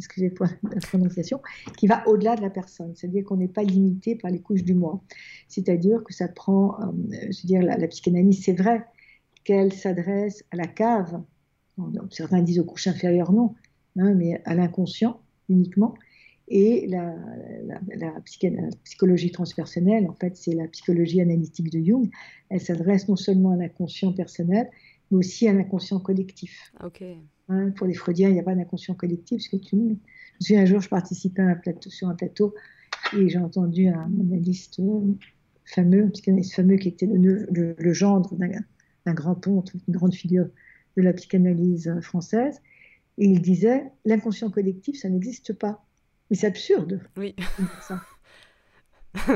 [0.00, 1.42] Excusez moi la prononciation,
[1.76, 2.94] qui va au-delà de la personne.
[2.96, 5.02] C'est-à-dire qu'on n'est pas limité par les couches du moi.
[5.46, 6.92] C'est-à-dire que ça prend, euh,
[7.30, 8.86] je veux dire, la, psychanalyse, c'est vrai
[9.44, 11.22] qu'elle s'adresse à la cave.
[12.10, 13.54] certains disent aux couches inférieures, non,
[13.98, 15.94] hein, mais à l'inconscient uniquement.
[16.48, 17.14] Et la,
[18.84, 22.10] psychologie transpersonnelle, en fait, c'est la psychologie analytique de Jung.
[22.48, 24.70] Elle s'adresse non seulement à l'inconscient personnel,
[25.10, 26.72] mais aussi à l'inconscient collectif.
[27.48, 29.38] Hein, pour les Freudiens, il n'y a pas d'inconscient collectif.
[29.38, 29.76] Parce que tu...
[29.76, 29.96] Je me
[30.40, 32.54] souviens un jour, je participais un plateau, sur un plateau
[33.16, 34.80] et j'ai entendu un analyste
[35.64, 40.48] fameux, un psychanalyste fameux qui était le, le, gendre d'un grand ponte, une grande figure
[40.96, 42.60] de la psychanalyse française.
[43.18, 45.84] Et il disait l'inconscient collectif, ça n'existe pas.
[46.30, 47.00] Mais c'est absurde.
[47.16, 47.34] Oui.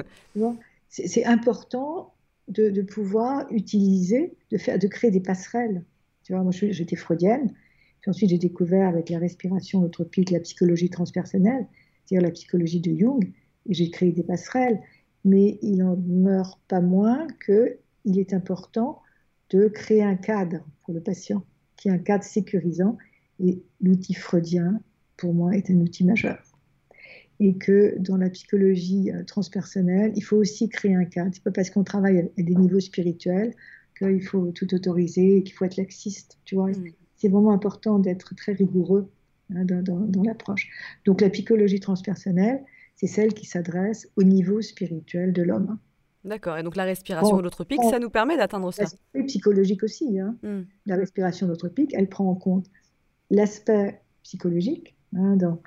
[0.89, 2.14] c'est important
[2.49, 5.85] de, pouvoir utiliser, de, faire, de créer des passerelles.
[6.25, 7.53] Tu vois, moi, j'étais freudienne.
[8.01, 11.67] Puis ensuite, j'ai découvert avec la respiration tropique la psychologie transpersonnelle,
[12.05, 13.25] c'est-à-dire la psychologie de Jung.
[13.67, 14.81] et j'ai créé des passerelles,
[15.25, 19.01] mais il n'en meurt pas moins qu'il est important
[19.51, 21.45] de créer un cadre pour le patient,
[21.77, 22.99] qui est un cadre sécurisant,
[23.41, 24.81] et l'outil freudien,
[25.17, 26.54] pour moi, est un outil majeur.
[27.41, 31.31] Et que dans la psychologie euh, transpersonnelle, il faut aussi créer un cadre.
[31.35, 33.55] C'est pas parce qu'on travaille à des niveaux spirituels
[33.99, 36.71] qu'il faut tout autoriser, qu'il faut être laxiste, tu vois.
[36.71, 36.93] Mm.
[37.17, 39.11] C'est vraiment important d'être très rigoureux
[39.55, 40.69] hein, dans, l'approche.
[41.05, 42.63] Donc la psychologie transpersonnelle,
[42.97, 45.79] c'est celle qui s'adresse au niveau spirituel de l'homme.
[46.25, 46.57] D'accord.
[46.57, 48.85] Et donc la respiration holotropique, ça nous permet d'atteindre ça.
[48.87, 50.19] C'est psychologique aussi.
[50.19, 50.37] Hein.
[50.43, 50.63] Mm.
[50.87, 52.67] La respiration holotropique, elle prend en compte
[53.31, 55.61] l'aspect psychologique, hein, dans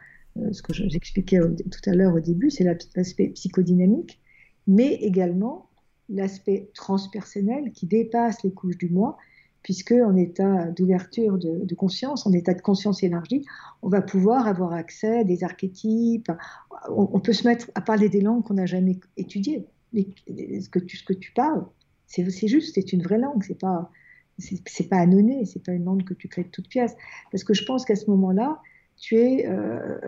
[0.52, 4.20] ce que j'expliquais tout à l'heure au début, c'est l'aspect psychodynamique,
[4.68, 5.70] mais également
[6.10, 9.18] l'aspect transpersonnel qui dépasse les couches du moi,
[9.64, 13.46] puisque en état d'ouverture de, conscience, en état de conscience élargie,
[13.82, 16.32] on va pouvoir avoir accès à des archétypes,
[16.90, 19.66] on, peut se mettre à parler des langues qu'on n'a jamais étudiées.
[19.94, 21.66] Ce que tu, parles,
[22.06, 23.92] c'est juste, c'est une vraie langue, c'est pas
[24.40, 25.06] c'est pas
[25.46, 26.96] c'est pas une langue que tu crées de toute pièce.
[27.32, 28.62] Parce que je pense qu'à ce moment-là,
[28.98, 30.00] tu es euh,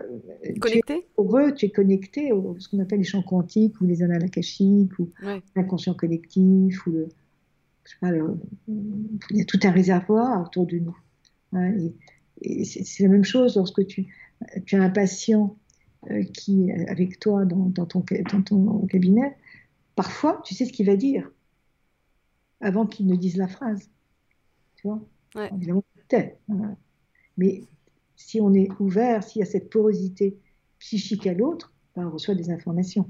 [0.60, 1.06] connecté.
[1.16, 4.24] Tu es, tu es connecté au ce qu'on appelle les champs quantiques ou les annales
[4.24, 5.10] akashiques ou
[5.54, 7.08] l'inconscient collectif ou le,
[7.84, 8.10] je sais pas,
[8.68, 10.96] il y a tout un réservoir autour de nous.
[11.52, 11.72] Hein,
[12.42, 14.14] et, c'est la même chose lorsque tu,
[14.64, 15.56] tu as un patient
[16.10, 19.36] euh, qui est avec toi dans, dans, ton, dans ton cabinet.
[19.94, 21.30] Parfois, tu sais ce qu'il va dire
[22.60, 23.90] avant qu'il ne dise la phrase.
[24.76, 25.00] Tu vois?
[25.54, 25.84] Évidemment,
[27.36, 27.62] Mais
[28.20, 30.36] si on est ouvert, s'il y a cette porosité
[30.78, 33.08] psychique à l'autre, ben, on reçoit des informations.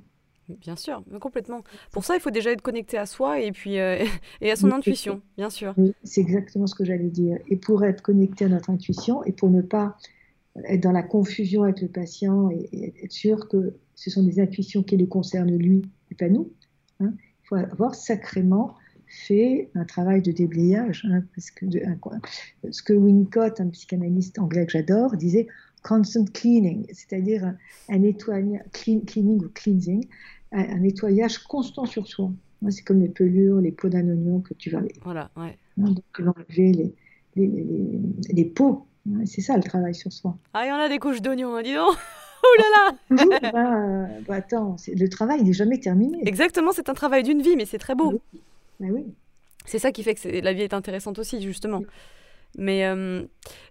[0.48, 1.62] Bien sûr, complètement.
[1.92, 4.04] Pour ça, il faut déjà être connecté à soi et puis euh,
[4.40, 5.74] et à son intuition, bien sûr.
[6.02, 7.38] c'est exactement ce que j'allais dire.
[7.48, 9.96] Et pour être connecté à notre intuition et pour ne pas
[10.64, 14.82] être dans la confusion avec le patient et, être sûr que ce sont des intuitions
[14.82, 16.52] qui les concernent lui et pas nous,
[17.00, 18.74] hein, il faut avoir sacrément
[19.10, 21.06] fait un travail de déblayage.
[21.10, 21.66] Hein, parce que
[22.70, 25.48] ce que Winnicott, un psychanalyste anglais que j'adore, disait
[25.82, 27.54] constant cleaning, c'est-à-dire
[27.88, 30.06] un, nettoyage, cleaning ou cleansing,
[30.52, 32.30] un, nettoyage constant sur soi.
[32.68, 35.56] C'est comme les pelures, les peaux d'un oignon que tu vas, voilà, ouais.
[35.82, 36.94] Hein, vas enlever les,
[37.36, 38.86] les, les, les peaux.
[39.24, 40.36] C'est ça le travail sur soi.
[40.52, 41.96] Ah, il y en a des couches d'oignons, hein, dis donc
[42.42, 46.18] Ouh là là bah, bah, Attends, le travail n'est jamais terminé.
[46.26, 48.20] Exactement, c'est un travail d'une vie, mais c'est très beau.
[48.32, 48.40] oui.
[49.64, 51.82] C'est ça qui fait que la vie est intéressante aussi, justement.
[52.58, 53.22] Mais euh,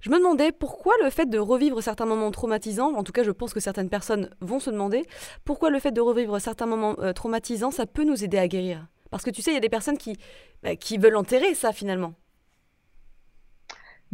[0.02, 3.32] je me demandais pourquoi le fait de revivre certains moments traumatisants, en tout cas je
[3.32, 5.04] pense que certaines personnes vont se demander,
[5.43, 8.88] pourquoi le fait de revivre certains moments euh, traumatisants, ça peut nous aider à guérir?
[9.12, 10.17] Parce que tu sais, il y a des personnes qui,
[10.63, 12.13] bah, qui veulent enterrer ça finalement.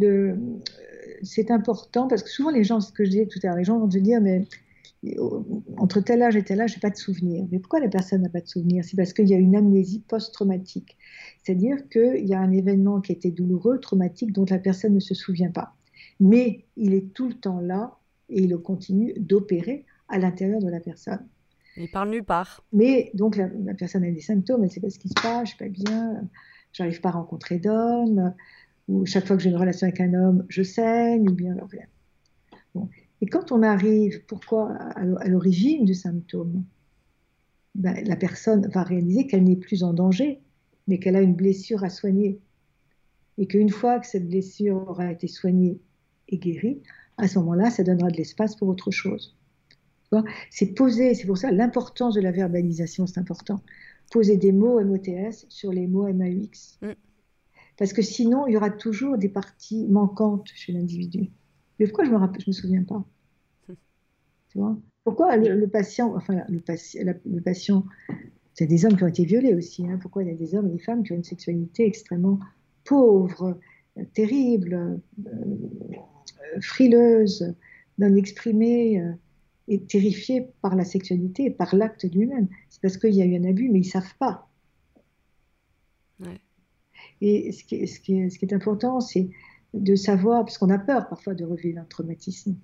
[0.02, 0.36] Euh,
[1.22, 3.64] c'est important parce que souvent les gens, ce que je disais tout à l'heure, les
[3.64, 4.46] gens vont te dire, mais
[5.78, 7.46] entre tel âge et tel âge, je n'ai pas de souvenir.
[7.52, 8.84] Mais pourquoi la personne n'a pas de souvenir?
[8.84, 10.98] C'est parce qu'il y a une amnésie post-traumatique.
[11.44, 15.14] C'est-à-dire qu'il y a un événement qui était douloureux, traumatique, dont la personne ne se
[15.14, 15.76] souvient pas.
[16.20, 17.98] Mais il est tout le temps là
[18.30, 21.28] et il continue d'opérer à l'intérieur de la personne.
[21.78, 22.64] Il parle nulle part.
[22.72, 25.24] Mais donc la, personne a des symptômes, elle ne sait pas ce qui se passe,
[25.26, 26.30] je ne suis pas bien,
[26.72, 28.34] j'arrive pas à rencontrer d'homme,
[28.88, 31.56] ou chaque fois que j'ai une relation avec un homme, je saigne, ou bien.
[32.74, 32.90] Bon.
[33.22, 36.64] Et quand on arrive, pourquoi, à l'origine du symptôme,
[37.76, 40.42] ben, la personne va réaliser qu'elle n'est plus en danger,
[40.88, 42.40] mais qu'elle a une blessure à soigner.
[43.38, 45.80] Et qu'une fois que cette blessure aura été soignée
[46.30, 46.82] et guérie,
[47.18, 49.36] à ce moment-là, ça donnera de l'espace pour autre chose.
[50.50, 53.62] C'est poser, c'est pour ça l'importance de la verbalisation, c'est important.
[54.12, 56.78] Poser des mots MOTS sur les mots MAUX.
[56.82, 56.92] Mm.
[57.78, 61.32] Parce que sinon, il y aura toujours des parties manquantes chez l'individu.
[61.80, 63.06] Mais pourquoi je me rappelle, je me souviens pas
[64.50, 64.78] tu vois?
[65.04, 66.62] Pourquoi le, patient, enfin le,
[67.26, 67.86] le patient,
[68.56, 69.86] c'est des hommes qui ont été violés aussi.
[69.88, 70.00] Hein.
[70.02, 72.40] pourquoi il y a des hommes et des femmes qui ont une sexualité extrêmement
[72.86, 73.60] pauvre,
[74.14, 77.54] terrible, euh, frileuse,
[77.98, 79.12] non exprimée euh,
[79.68, 82.48] et terrifiée par la sexualité et par l'acte lui-même?
[82.70, 84.48] C'est parce qu'il y a eu un abus, mais ils ne savent pas.
[87.22, 89.30] Et ce qui, ce, qui est, ce qui est important, c'est
[89.76, 92.56] de savoir, parce qu'on a peur parfois de revivre un traumatisme.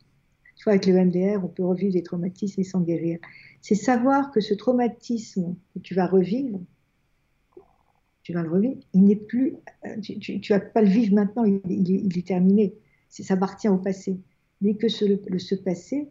[0.55, 3.19] Tu vois, avec le MDR, on peut revivre des traumatismes et s'en guérir.
[3.61, 6.59] C'est savoir que ce traumatisme que tu vas revivre,
[8.23, 9.55] tu vas le revivre, il n'est plus,
[10.01, 12.75] tu ne vas pas le vivre maintenant, il, est, terminé.
[13.09, 14.19] Ça appartient au passé.
[14.61, 16.09] Mais que ce, passé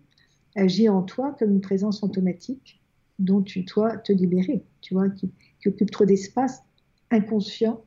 [0.57, 2.83] agit en toi comme une présence automatique
[3.21, 5.31] dont tu dois te libérer, tu vois, qui
[5.67, 6.63] occupe trop d'espace
[7.11, 7.85] inconscient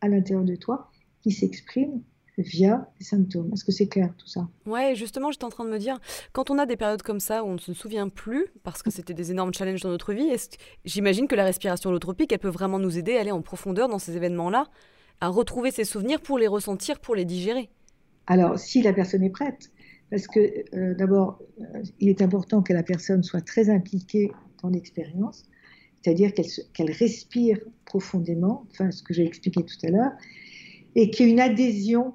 [0.00, 0.90] à l'intérieur de toi,
[1.22, 2.02] qui s'exprime
[2.38, 3.50] via les symptômes.
[3.52, 4.48] Est-ce que c'est clair tout ça?
[4.66, 5.98] Ouais, justement, j'étais en train de me dire,
[6.32, 8.90] quand on a des périodes comme ça où on ne se souvient plus, parce que
[8.90, 10.30] c'était des énormes challenges dans notre vie,
[10.84, 13.98] j'imagine que la respiration holotropique, elle peut vraiment nous aider à aller en profondeur dans
[13.98, 14.66] ces événements-là,
[15.20, 17.70] à retrouver ces souvenirs pour les ressentir, pour les digérer?
[18.26, 19.70] Alors, si la personne est prête,
[20.10, 20.40] parce que
[20.74, 24.32] euh, d'abord, euh, il est important que la personne soit très impliquée
[24.62, 25.44] dans l'expérience,
[26.02, 30.12] c'est-à-dire qu'elle respire profondément, enfin ce que j'ai expliqué tout à l'heure,
[30.94, 32.14] et qu'il y ait une adhésion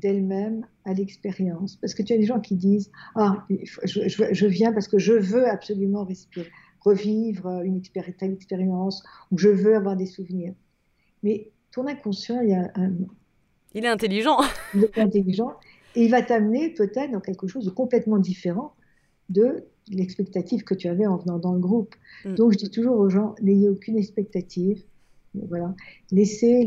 [0.00, 1.76] d'elle-même à l'expérience.
[1.76, 3.46] Parce que tu as des gens qui disent Ah,
[3.84, 9.76] je, viens parce que je veux absolument respirer, revivre une telle expérience, ou je veux
[9.76, 10.54] avoir des souvenirs.
[11.22, 12.92] Mais ton inconscient, il, y a un,
[13.74, 14.38] il est intelligent.
[14.74, 15.52] il est intelligent,
[15.94, 18.74] et il va t'amener peut-être dans quelque chose de complètement différent
[19.28, 21.94] de l'expectative que tu avais en venant dans le groupe.
[22.24, 22.34] Mm.
[22.34, 24.82] Donc je dis toujours aux gens, n'ayez aucune expectative.
[25.34, 25.74] Voilà.
[26.10, 26.66] Laissez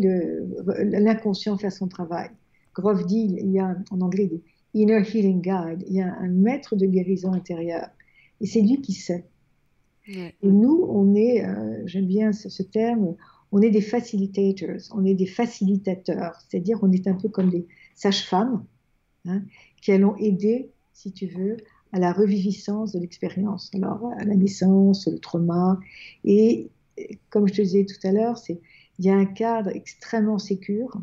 [0.66, 2.30] l'inconscient faire son travail.
[2.74, 4.42] Groff dit, il y a en anglais des
[4.74, 7.90] inner healing guide, il y a un maître de guérison intérieure.
[8.42, 9.26] Et c'est lui qui sait.
[10.08, 13.16] Et nous, on est, euh, j'aime bien ce, terme,
[13.54, 17.66] on est des facilitators, on est des facilitateurs, c'est-à-dire on est un peu comme des
[17.96, 18.66] sages-femmes
[19.26, 19.44] hein,
[19.82, 21.56] qui allons aider, si tu veux,
[21.94, 23.72] à la reviviscence de l'expérience.
[23.74, 25.80] Alors, à la naissance, le trauma.
[26.26, 26.70] Et
[27.30, 31.00] comme je te disais tout à l'heure, il y a un cadre extrêmement sécure.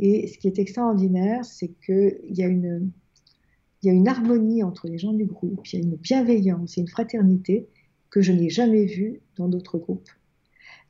[0.00, 2.90] Et ce qui est extraordinaire, c'est qu'il y a une
[3.82, 6.76] il y a une harmonie entre les gens du groupe, il y a une bienveillance
[6.76, 7.66] et une fraternité
[8.10, 10.10] que je n'ai jamais vue dans d'autres groupes.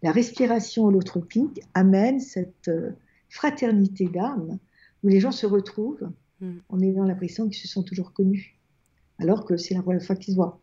[0.02, 2.90] La respiration holotropique amène cette euh,
[3.28, 4.58] fraternité d'âme
[5.04, 6.58] où les gens se retrouvent mm.
[6.68, 8.56] en ayant l'impression qu'ils se sont toujours connus
[9.20, 10.58] alors que c'est la première fois qu'ils se voient.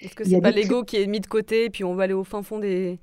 [0.00, 2.24] Est-ce que c'est pas l'ego qui est mis de côté, puis on va aller au
[2.24, 2.98] fin fond des...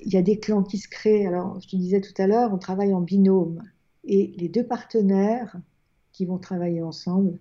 [0.00, 1.26] Il y a des clans qui se créent.
[1.26, 3.62] Alors, je te disais tout à l'heure, on travaille en binôme.
[4.08, 5.54] Et les deux partenaires
[6.12, 7.38] qui vont travailler ensemble,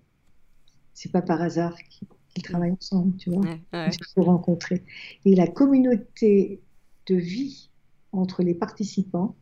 [0.94, 3.46] c'est pas par hasard qu'ils travaillent ensemble, tu vois.
[3.74, 4.84] Ils se rencontrer.
[5.26, 6.62] Et la communauté
[7.08, 7.70] de vie
[8.12, 9.36] entre les participants,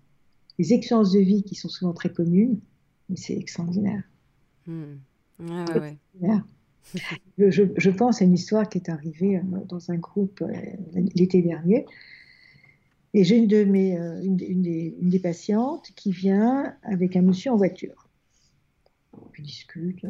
[0.59, 2.59] les expériences de vie qui sont souvent très communes,
[3.15, 4.03] c'est extraordinaire.
[4.67, 4.97] Hmm.
[5.39, 5.95] Ouais,
[7.37, 10.53] je, pense à une histoire qui est arrivée euh, dans un groupe euh,
[10.93, 11.85] l'été dernier.
[13.15, 18.09] Et j'ai une, de euh, une, des, patientes qui vient avec un monsieur en voiture.
[19.31, 20.05] Puis discute.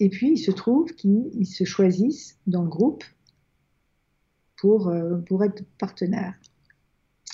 [0.00, 3.04] Et puis il se trouve qu'ils se choisissent dans le groupe
[4.56, 4.92] pour,
[5.26, 6.38] pour être partenaires.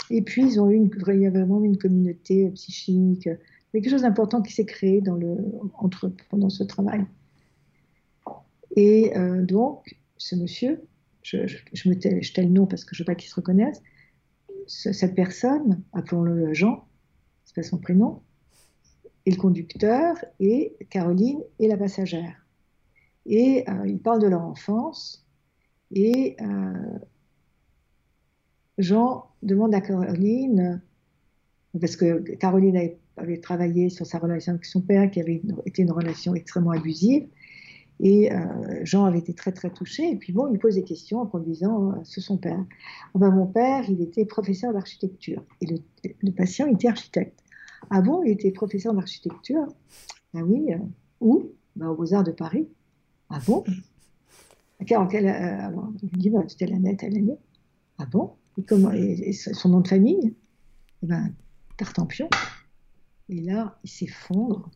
[0.08, 3.28] Et puis ils ont eu une, il y a vraiment une communauté psychique,
[3.72, 5.36] quelque chose d'important qui s'est créé dans le,
[5.74, 7.04] entre, pendant ce travail.
[8.76, 10.82] Et euh, donc, ce monsieur,
[11.22, 13.82] je, je, me tais, le nom parce que je ne veux pas qu'il se reconnaisse,
[14.66, 16.86] cette personne, appelons-le Jean,
[17.44, 18.22] c'est pas son prénom,
[19.26, 22.46] est le conducteur et Caroline est la passagère.
[23.26, 25.26] Et euh, ils parlent de leur enfance
[25.92, 26.98] et euh,
[28.78, 30.80] Jean demande à Caroline,
[31.78, 32.76] parce que Caroline
[33.16, 37.28] avait, travaillé sur sa relation avec son père, qui avait été une relation extrêmement abusive,
[38.02, 40.10] et euh, Jean avait été très très touché.
[40.10, 42.64] Et puis bon, il pose des questions en conduisant euh, sur son père.
[43.12, 45.44] Oh ben, mon père, il était professeur d'architecture.
[45.60, 47.44] Et le, patient était architecte.
[47.90, 49.66] Ah bon, il était professeur d'architecture?
[50.34, 50.72] Ah oui.
[50.72, 50.78] Euh,
[51.20, 51.50] où?
[51.76, 52.68] Ben, Aux Beaux-Arts de Paris.
[53.28, 53.64] Ah bon?
[54.96, 55.26] En quel,
[56.00, 57.36] Je lui dis, ben, c'était l'année, telle année.
[57.98, 58.32] Ah bon?
[58.94, 60.34] Et, son nom de famille?
[61.02, 61.34] Eh ben,
[61.76, 62.30] Tartampion.
[63.28, 64.70] Et là, il s'effondre.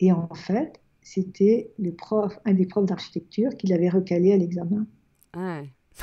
[0.00, 4.86] Et en fait, c'était le prof, un des profs d'architecture qui l'avait recalé à l'examen.
[5.34, 5.62] Ah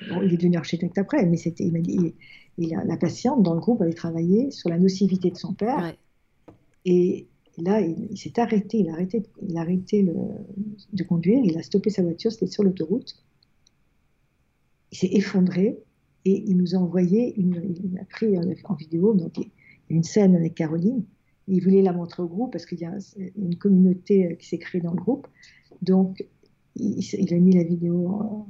[0.00, 2.14] il est devenu architecte après, mais c'était, il m'a dit,
[2.56, 5.94] la patiente dans le groupe avait travaillé sur la nocivité de son père.
[6.84, 7.26] Et
[7.58, 10.06] là, il, s'est arrêté, il a arrêté, il a arrêté
[10.92, 13.22] de conduire, il a stoppé sa voiture, c'était sur l'autoroute.
[14.92, 15.78] Il s'est effondré
[16.24, 19.34] et il nous a envoyé, une, il a pris en vidéo donc,
[19.88, 21.04] une scène avec Caroline
[21.50, 22.96] il voulait la montrer au groupe parce qu'il y a
[23.36, 25.26] une communauté euh, qui s'est créée dans le groupe.
[25.82, 26.24] Donc,
[26.76, 28.46] il, a mis la vidéo en,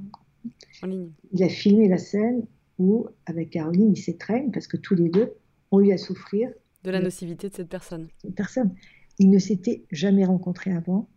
[0.86, 1.10] ligne.
[1.32, 2.46] Il a filmé la scène
[2.78, 5.32] où, avec Caroline, il s'étreignent parce que tous les deux
[5.70, 6.50] ont eu à souffrir
[6.82, 8.08] de la nocivité de cette personne.
[8.22, 8.74] Cette personne.
[9.18, 11.08] Ils ne s'étaient jamais rencontrés avant.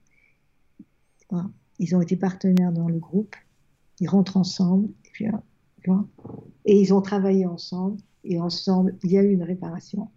[1.79, 3.35] Ils ont été partenaires dans le groupe.
[3.99, 4.89] Ils rentrent ensemble.
[5.05, 5.25] Et, puis,
[6.65, 7.97] et ils ont travaillé ensemble.
[8.25, 10.09] Et ensemble, il y a eu une réparation.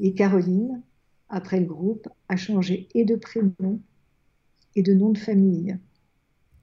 [0.00, 0.82] Et Caroline,
[1.28, 3.80] après le groupe, a changé et de prénom
[4.74, 5.78] et de nom de famille.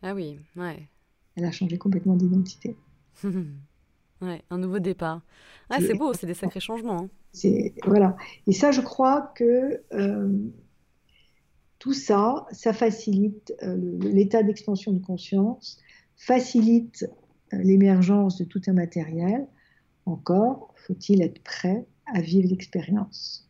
[0.01, 0.87] Ah oui, ouais.
[1.35, 2.75] Elle a changé complètement d'identité.
[4.21, 5.21] Ouais, un nouveau départ.
[5.69, 7.01] Ah, c'est beau, c'est des sacrés changements.
[7.01, 7.09] Hein.
[7.33, 8.15] C'est voilà.
[8.47, 10.29] Et ça, je crois que euh,
[11.79, 15.79] tout ça, ça facilite euh, l'état d'expansion de conscience,
[16.15, 17.05] facilite
[17.53, 19.47] euh, l'émergence de tout un matériel.
[20.05, 23.44] Encore, faut-il être prêt à vivre l'expérience.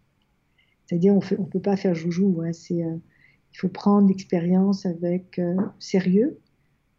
[0.86, 2.42] C'est-à-dire, on ne peut pas faire joujou.
[2.44, 5.42] Hein, c'est, il faut prendre l'expérience avec
[5.80, 6.40] sérieux,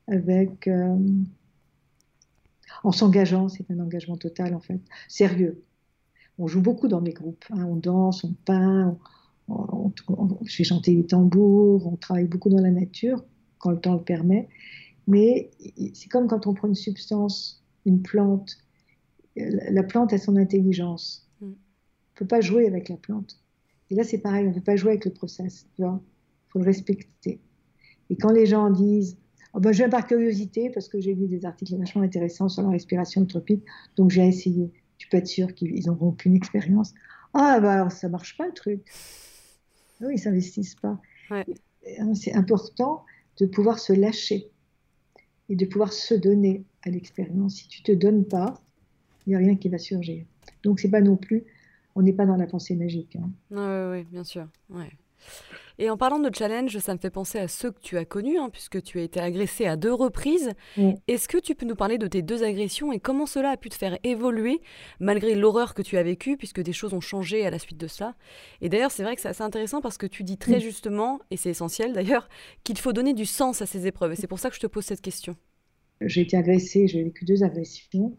[0.08, 0.68] avec
[2.82, 5.62] en s'engageant, c'est un engagement total en fait, sérieux.
[6.38, 7.64] On joue beaucoup dans mes groupes, hein.
[7.64, 8.98] on danse, on peint,
[9.48, 9.92] on,
[10.44, 13.24] je fais chanter les tambours, on travaille beaucoup dans la nature
[13.58, 14.48] quand le temps le permet.
[15.06, 15.50] Mais
[15.94, 18.58] c'est comme quand on prend une substance, une plante,
[19.36, 21.28] la plante a son intelligence.
[21.40, 21.44] Mm.
[21.44, 21.54] On ne
[22.16, 23.38] peut pas jouer avec la plante.
[23.90, 25.66] Et là, c'est pareil, on ne peut pas jouer avec le process.
[25.78, 25.84] Il
[26.48, 27.40] faut le respecter.
[28.10, 29.18] Et quand les gens disent
[29.54, 32.62] oh ben, Je viens par curiosité parce que j'ai lu des articles vachement intéressants sur
[32.62, 33.64] la respiration tropique,
[33.96, 34.72] donc j'ai essayé.
[34.98, 36.94] Tu peux être sûr qu'ils n'auront aucune expérience.
[37.34, 38.80] Ah, bah alors ça marche pas le truc.
[40.00, 41.00] Oui, ils s'investissent pas.
[41.30, 43.04] Hein, c'est important
[43.38, 44.50] de pouvoir se lâcher
[45.48, 47.56] et de pouvoir se donner à l'expérience.
[47.56, 48.62] Si tu te donnes pas,
[49.26, 50.24] il n'y a rien qui va surgir.
[50.62, 51.44] Donc c'est pas non plus,
[51.96, 53.16] on n'est pas dans la pensée magique.
[53.16, 53.30] Hein.
[53.50, 54.46] Oui, bien sûr.
[54.70, 54.92] Ouais.
[55.78, 58.38] Et en parlant de challenge, ça me fait penser à ceux que tu as connus,
[58.38, 60.52] hein, puisque tu as été agressé à deux reprises.
[61.08, 63.68] Est-ce que tu peux nous parler de tes deux agressions et comment cela a pu
[63.68, 64.60] te faire évoluer
[65.00, 67.88] malgré l'horreur que tu as vécue, puisque des choses ont changé à la suite de
[67.88, 68.14] cela?
[68.60, 71.36] Et d'ailleurs, c'est vrai que c'est assez intéressant parce que tu dis très justement, et
[71.36, 72.28] c'est essentiel d'ailleurs,
[72.64, 74.12] qu'il faut donner du sens à ces épreuves.
[74.12, 75.36] Et c'est pour ça que je te pose cette question.
[76.00, 78.16] J'ai été agressée, j'ai vécu deux agressions.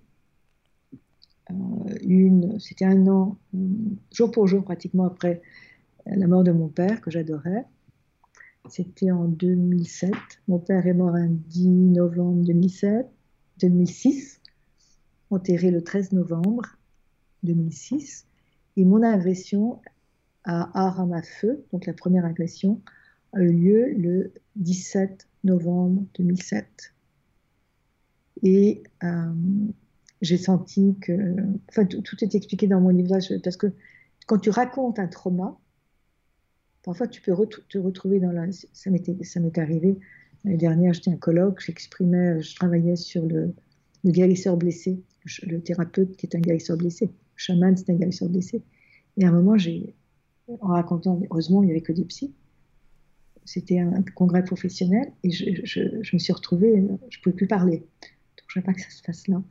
[1.52, 1.54] Euh,
[2.02, 3.38] une, c'était un an,
[4.12, 5.42] jour pour jour pratiquement après
[6.06, 7.66] la mort de mon père, que j'adorais.
[8.70, 10.12] C'était en 2007.
[10.48, 13.08] Mon père est mort un 10 novembre 2007,
[13.60, 14.42] 2006,
[15.30, 16.78] enterré le 13 novembre
[17.44, 18.26] 2006.
[18.76, 19.82] Et mon agression
[20.44, 22.82] à Aramafeu, donc la première agression,
[23.34, 26.94] a eu lieu le 17 novembre 2007.
[28.44, 29.34] Et euh,
[30.22, 31.36] j'ai senti que.
[31.70, 33.68] Enfin, tout, est expliqué dans mon livre, parce que
[34.26, 35.60] quand tu racontes un trauma,
[36.84, 37.34] Parfois, tu peux
[37.68, 38.46] te retrouver dans la.
[38.72, 40.00] Ça m'est arrivé
[40.46, 43.54] l'année dernière, j'étais un colloque, j'exprimais, je travaillais sur le,
[44.06, 45.02] guérisseur blessé,
[45.44, 48.64] le, thérapeute qui est un guérisseur blessé, le chaman, c'est un guérisseur blessé.
[49.18, 49.58] Et à un moment,
[50.62, 52.34] en racontant, heureusement, il n'y avait que des psys.
[53.44, 56.76] C'était un congrès professionnel et je, me suis retrouvée,
[57.10, 57.80] je ne pouvais plus parler.
[57.80, 59.42] Donc, je ne veux pas que ça se fasse là.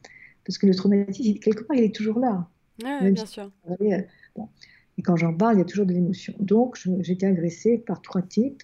[0.47, 2.49] Parce que le traumatisme, quelque part, il est toujours là.
[2.85, 3.51] Oui, bien sûr.
[4.37, 4.49] Bon.
[4.99, 6.35] Et quand j'en parle, il y a toujours de l'émotion.
[6.39, 8.63] Donc, j'étais agressée par trois types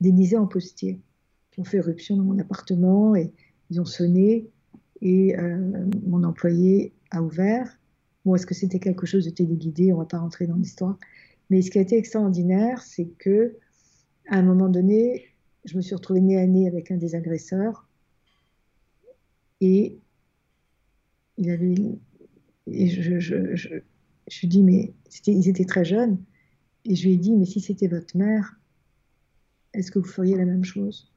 [0.00, 1.00] déguisés en postiers
[1.50, 3.32] qui ont fait éruption dans mon appartement et
[3.70, 4.48] ils ont sonné
[5.00, 7.78] et euh, mon employé a ouvert.
[8.24, 9.92] Bon, est-ce que c'était quelque chose de téléguidé?
[9.92, 10.98] On ne va pas rentrer dans l'histoire.
[11.50, 13.56] Mais ce qui a été extraordinaire, c'est que
[14.28, 15.26] à un moment donné,
[15.64, 17.88] je me suis retrouvée nez à nez avec un des agresseurs
[19.60, 19.98] et
[21.38, 21.74] il avait
[22.66, 23.80] et je, je,
[24.28, 24.94] je lui dis, mais
[25.26, 26.18] ils étaient très jeunes.
[26.84, 28.58] Et je lui ai dit, mais si c'était votre mère,
[29.74, 31.12] est-ce que vous feriez la même chose?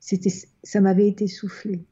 [0.00, 0.32] C'était,
[0.62, 1.84] Ça m'avait été soufflé.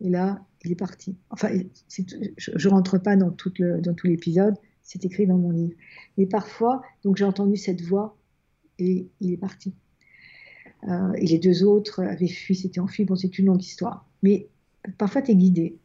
[0.00, 1.16] Et là, il est parti.
[1.30, 1.50] Enfin,
[1.88, 5.74] je ne rentre pas dans tout, le, dans tout l'épisode, c'est écrit dans mon livre.
[6.16, 8.16] Mais parfois, donc j'ai entendu cette voix
[8.78, 9.74] et il est parti.
[10.88, 13.04] Euh, et les deux autres avaient fui, s'étaient enfuis.
[13.04, 14.08] Bon, c'est une longue histoire.
[14.22, 14.48] Mais
[14.96, 15.78] parfois, tu es guidé.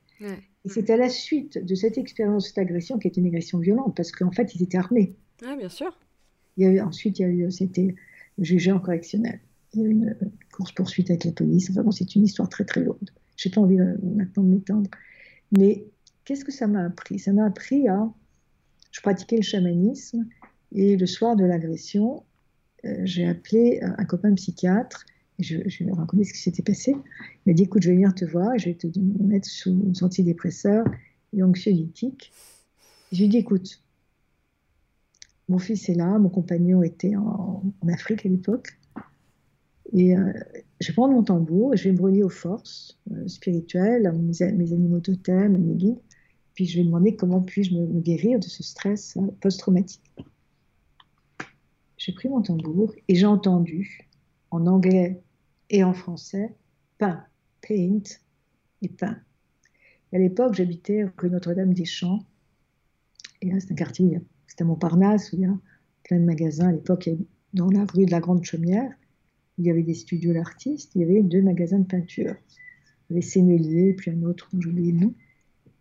[0.65, 3.95] Et c'est à la suite de cette expérience, cette agression, qui était une agression violente,
[3.95, 5.15] parce qu'en fait, ils étaient armés.
[5.43, 5.97] Oui, bien sûr.
[6.57, 7.95] Il y a eu, ensuite, il y a eu, c'était
[8.39, 9.39] jugé en correctionnel.
[9.73, 10.17] Il y a eu une
[10.51, 11.69] course-poursuite avec la police.
[11.69, 13.11] Enfin bon, c'est une histoire très, très lourde.
[13.37, 14.89] Je n'ai pas envie euh, maintenant de m'étendre.
[15.57, 15.85] Mais
[16.23, 17.19] qu'est-ce que ça m'a appris?
[17.19, 18.09] Ça m'a appris à...
[18.91, 20.25] Je pratiquais le chamanisme,
[20.71, 22.23] et le soir de l'agression,
[22.85, 25.05] euh, j'ai appelé euh, un copain psychiatre
[25.39, 26.91] je, je lui ai raconté ce qui s'était passé.
[26.91, 28.87] Il m'a dit écoute, je vais venir te voir, je vais te
[29.21, 30.85] mettre sous antidépresseur
[31.33, 32.31] et anxiolytique.
[33.11, 33.81] Je lui ai dit écoute,
[35.47, 38.77] mon fils est là, mon compagnon était en, Afrique à l'époque,
[39.93, 40.33] et euh,
[40.81, 44.11] je vais prendre mon tambour et je vais me relier aux forces euh, spirituelles, à
[44.11, 46.01] mes, animaux totems, à mes guides,
[46.55, 50.01] puis je vais demander comment puis-je me, guérir de ce stress euh, post-traumatique.
[51.97, 54.09] J'ai pris mon tambour et j'ai entendu
[54.51, 55.21] en anglais
[55.69, 56.55] et en français,
[56.97, 57.23] peint,
[57.67, 58.03] paint
[58.81, 59.17] et peint.
[60.13, 62.25] à l'époque, j'habitais rue Notre-Dame-des-Champs.
[63.41, 65.57] Et là, c'est un quartier, c'était Montparnasse, où il y a
[66.03, 66.69] plein de magasins.
[66.69, 67.09] À l'époque,
[67.53, 68.91] dans la rue de la Grande Chaumière,
[69.57, 72.35] il y avait des studios d'artistes, il y avait deux magasins de peinture.
[73.09, 75.13] Il y avait Sénélier, puis un autre dont j'oublie le nom.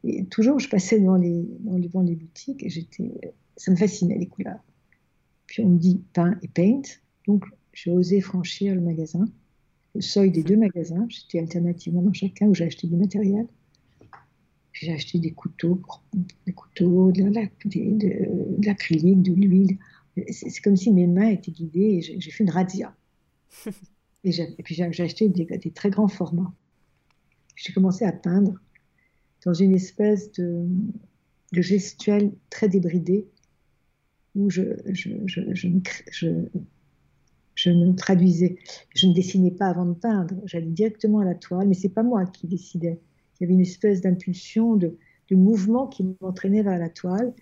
[0.05, 3.11] Et toujours, je passais dans les, les, les boutiques et j'étais,
[3.57, 4.61] ça me fascinait les couleurs.
[5.47, 6.83] Puis on me dit peint et paint.
[7.27, 9.27] Donc j'ai osé franchir le magasin,
[9.95, 11.07] le seuil des deux magasins.
[11.09, 13.47] J'étais alternativement dans chacun où j'ai acheté du matériel.
[14.73, 15.81] J'ai acheté des couteaux,
[16.47, 17.23] des couteaux, de
[18.65, 19.79] l'acrylique, de, de l'huile.
[20.31, 22.95] C'est comme si mes mains étaient guidées et j'ai fait une razzia.
[24.25, 26.53] et, puis j'ai acheté des, des, très grands formats.
[27.57, 28.59] J'ai commencé à peindre
[29.45, 30.67] dans une espèce de,
[31.53, 33.29] de gestuelle très débridée
[34.35, 35.41] où je, je, je,
[36.11, 36.29] je,
[37.55, 38.57] je ne traduisais,
[38.95, 42.03] je ne dessinais pas avant de peindre, j'allais directement à la toile, mais c'est pas
[42.03, 43.01] moi qui décidais.
[43.39, 44.97] Il y avait une espèce d'impulsion, de,
[45.31, 47.33] de, mouvement qui m'entraînait vers la toile.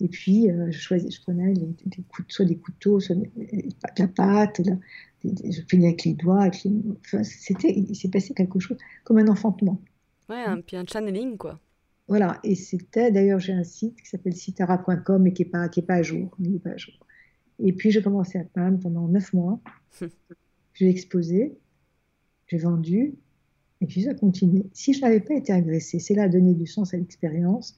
[0.00, 1.54] Et puis, euh, je, choisis, je, prenais
[2.28, 3.28] soit des couteaux, soit de
[3.98, 4.60] la pâte,
[5.24, 6.50] je peignais avec les doigts.
[7.22, 9.80] c'était, il s'est passé quelque chose comme un enfantement.
[10.28, 11.60] Ouais, un, puis un channeling, quoi.
[12.08, 15.80] Voilà, et c'était, d'ailleurs, j'ai un site qui s'appelle citara.com et qui n'est pas, qui
[15.80, 16.34] est pas à jour.
[16.40, 16.94] Il est pas à jour.
[17.58, 19.60] Et puis j'ai commencé à peindre pendant neuf mois.
[20.74, 21.56] j'ai exposé,
[22.48, 23.14] j'ai vendu,
[23.80, 24.66] et puis ça a continué.
[24.72, 27.76] Si je n'avais pas été agressée, c'est là donner du sens à l'expérience.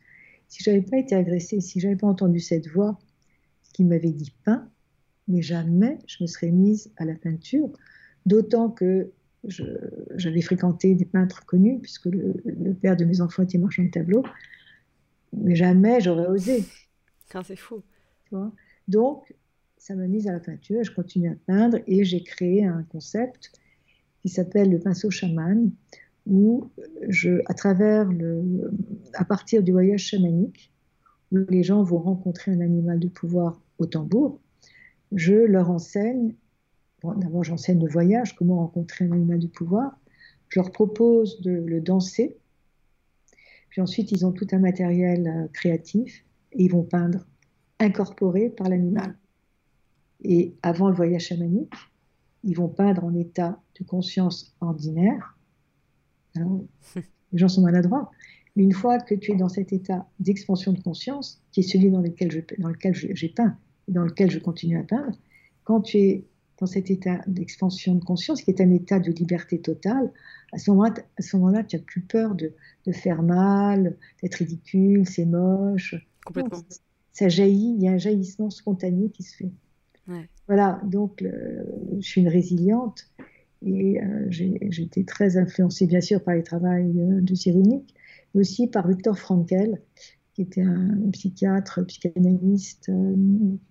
[0.48, 2.98] Si je n'avais pas été agressée, si je n'avais pas entendu cette voix
[3.72, 4.68] qui m'avait dit peint,
[5.28, 7.70] mais jamais je me serais mise à la peinture.
[8.26, 9.10] D'autant que
[10.16, 14.24] j'avais fréquenté des peintres connus, puisque le, père de mes enfants était marchand de tableaux,
[15.32, 16.64] mais jamais j'aurais osé.
[17.44, 17.82] C'est fou.
[18.88, 19.34] Donc,
[19.84, 23.52] ça m'a mise à la peinture, je continue à peindre et j'ai créé un concept
[24.22, 25.70] qui s'appelle le pinceau chaman,
[26.24, 26.70] où
[27.44, 28.72] à travers le,
[29.12, 30.72] à partir du voyage chamanique,
[31.32, 34.40] où les gens vont rencontrer un animal de pouvoir au tambour,
[35.12, 36.34] je leur enseigne,
[37.02, 40.00] d'abord j'enseigne le voyage, comment rencontrer un animal de pouvoir,
[40.48, 42.38] je leur propose de le danser,
[43.68, 47.26] puis ensuite ils ont tout un matériel euh, créatif et ils vont peindre
[47.80, 49.14] incorporé par l'animal.
[50.24, 51.72] Et avant le voyage chamanique,
[52.42, 55.36] ils vont peindre en état de conscience ordinaire.
[56.34, 58.10] les gens sont maladroits.
[58.56, 61.90] Mais une fois que tu es dans cet état d'expansion de conscience, qui est celui
[61.90, 63.56] dans lequel, je, dans lequel j'ai peint
[63.88, 65.18] et dans lequel je continue à peindre,
[65.64, 66.24] quand tu es
[66.58, 70.12] dans cet état d'expansion de conscience, qui est un état de liberté totale,
[70.52, 72.52] à ce moment-là, tu n'as plus peur de,
[72.86, 75.96] de, faire mal, d'être ridicule, c'est moche.
[76.24, 76.62] Complètement.
[77.12, 79.50] ça jaillit, il y a un jaillissement spontané qui se fait.
[80.46, 83.08] Voilà, donc je suis une résiliente
[83.64, 87.94] et euh, été très influencée bien sûr par les travaux euh, de Cyrulnik,
[88.34, 89.80] mais aussi par Victor Frankel,
[90.34, 93.14] qui était un psychiatre, psychanalyste, euh,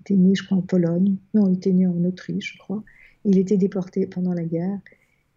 [0.06, 1.18] qui était né, je crois, en Pologne.
[1.34, 2.84] Non, il était né en Autriche, je crois.
[3.26, 4.80] Il était déporté pendant la guerre.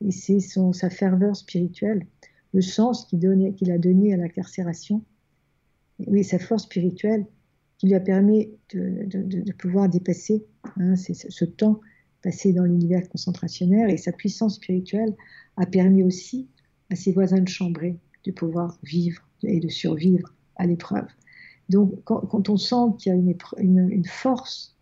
[0.05, 2.07] Et c'est sa ferveur spirituelle,
[2.53, 5.03] le sens qu'il a donné à l'incarcération,
[6.07, 7.25] oui, sa force spirituelle,
[7.79, 10.45] qui lui a permis de, pouvoir dépasser
[10.79, 11.81] hein, ce temps
[12.23, 15.15] passé dans l'univers concentrationnaire et sa puissance spirituelle
[15.57, 16.49] a permis aussi
[16.91, 21.07] à ses voisins de chambrée de pouvoir vivre et de survivre à l'épreuve.
[21.69, 23.19] Donc quand, on sent qu'il y a
[23.59, 24.77] une, une, force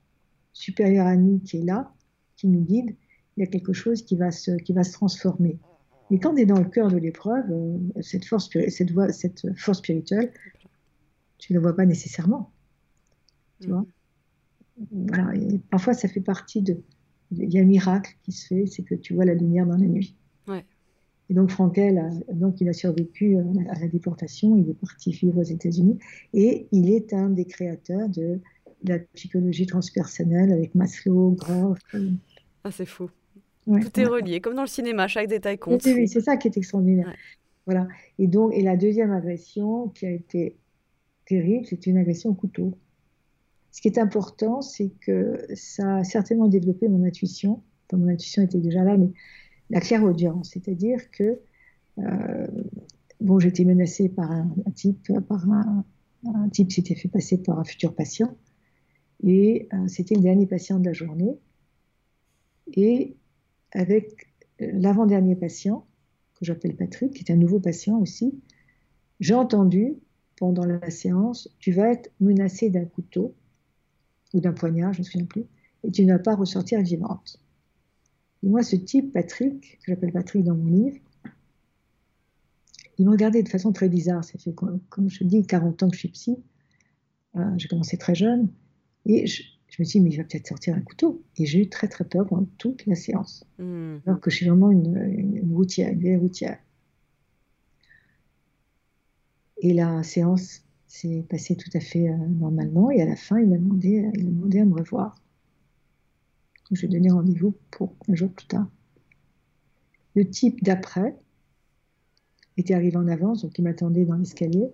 [0.52, 1.92] supérieure à nous qui est là,
[2.36, 2.94] qui nous guide,
[3.36, 5.58] il y a quelque chose qui va se, qui va se transformer.
[6.10, 9.46] Mais quand on est dans le cœur de l'épreuve, euh, cette force, cette, voie, cette
[9.58, 10.32] force spirituelle,
[11.38, 12.52] tu ne la vois pas nécessairement.
[13.66, 13.82] Mm.
[14.90, 16.76] Voilà, et parfois, ça fait partie de.
[17.30, 19.76] Il y a un miracle qui se fait, c'est que tu vois la lumière dans
[19.76, 20.16] la nuit.
[21.30, 25.42] Et donc, Frankel, donc, il a survécu à la déportation, il est parti vivre aux
[25.42, 25.98] États-Unis,
[26.34, 28.40] et il est un des créateurs de
[28.84, 31.78] la psychologie transpersonnelle avec Maslow, Groff.
[32.62, 33.08] Ah, c'est fou.
[33.66, 35.82] Tout est relié, comme dans le cinéma, chaque détail compte.
[35.86, 37.10] Oui, c'est ça qui est extraordinaire.
[37.64, 37.88] Voilà.
[38.18, 40.58] Et donc, et la deuxième agression qui a été
[41.24, 42.76] terrible, c'est une agression au couteau.
[43.74, 47.64] Ce qui est important, c'est que ça a certainement développé mon intuition.
[47.86, 49.10] Enfin, mon intuition était déjà là, mais
[49.68, 51.40] la clairaudience, c'est-à-dire que
[51.98, 52.46] euh,
[53.20, 55.84] bon, j'étais menacée par un, type, par un,
[56.52, 58.36] type qui s'était fait passer par un futur patient,
[59.24, 61.36] et euh, c'était le dernier patient de la journée.
[62.74, 63.16] Et
[63.72, 64.28] avec
[64.60, 65.84] l'avant-dernier patient,
[66.38, 68.40] que j'appelle Patrick, qui est un nouveau patient aussi,
[69.18, 69.96] j'ai entendu
[70.36, 73.34] pendant la séance, tu vas être menacé d'un couteau
[74.34, 75.44] ou d'un poignard, je ne me souviens plus,
[75.84, 77.40] et tu ne vas pas ressortir vivante.
[78.42, 80.98] Et moi, ce type, Patrick, que j'appelle Patrick dans mon livre,
[82.98, 84.22] il me regardait de façon très bizarre.
[84.22, 86.36] Ça fait, comme je dis, 40 ans que je suis psy.
[87.36, 88.48] Euh, j'ai commencé très jeune.
[89.06, 89.42] Et je,
[89.78, 91.22] me suis dit, mais il va peut-être sortir un couteau.
[91.36, 93.44] Et j'ai eu très, très peur pendant toute la séance.
[93.58, 93.96] Hmm.
[94.06, 96.58] Alors que je suis vraiment une, routière, une vieille routière.
[99.58, 100.62] Et la séance
[100.94, 102.90] s'est passée tout à fait euh, normalement.
[102.90, 105.16] Et à la fin, il m'a demandé, il a demandé à me revoir.
[106.70, 108.68] Je lui ai donné rendez-vous pour un jour plus tard.
[110.14, 111.16] Le type d'après
[112.56, 114.70] était arrivé en avance, donc il m'attendait dans l'escalier.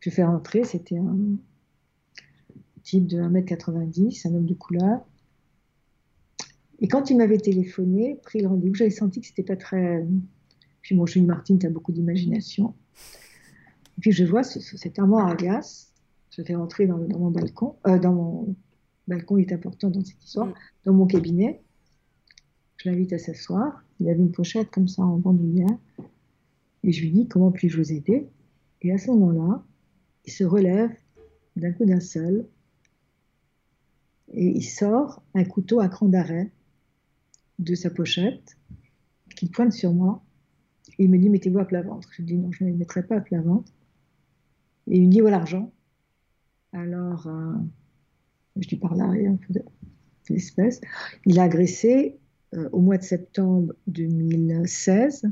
[0.00, 1.16] Je fais rentrer, c'était un
[2.82, 5.06] type de 1m90, un homme de couleur.
[6.80, 10.04] Et quand il m'avait téléphoné, pris le rendez-vous, j'avais senti que c'était pas très.
[10.82, 12.74] Puis bon, suis Martine, tu as beaucoup d'imagination.
[13.98, 15.92] Et puis je vois cet armoire à glace,
[16.30, 18.54] je fais rentrer dans, mon balcon, euh, dans mon
[19.08, 20.54] balcon est important dans cette histoire, mm.
[20.84, 21.60] dans mon cabinet.
[22.76, 23.82] Je l'invite à s'asseoir.
[23.98, 25.76] Il avait une pochette comme ça en bandoulière.
[26.84, 28.28] Et je lui dis comment puis-je vous aider?
[28.82, 29.64] Et à ce moment-là,
[30.26, 30.94] il se relève
[31.56, 32.46] d'un coup d'un seul
[34.32, 36.52] et il sort un couteau à cran d'arrêt
[37.58, 38.56] de sa pochette
[39.34, 40.22] qu'il pointe sur moi.
[40.98, 42.08] Et il me dit mettez-vous à plat ventre.
[42.12, 43.72] Je lui dis non, je ne me mettrai pas à plat ventre.
[44.90, 45.72] Et il me dit voilà l'argent.
[46.72, 47.54] Alors, euh,
[48.56, 49.54] je dis par là, il y a un peu
[50.28, 50.80] d'espèce.
[51.24, 52.18] Il a agressé
[52.54, 55.26] euh, au mois de septembre 2016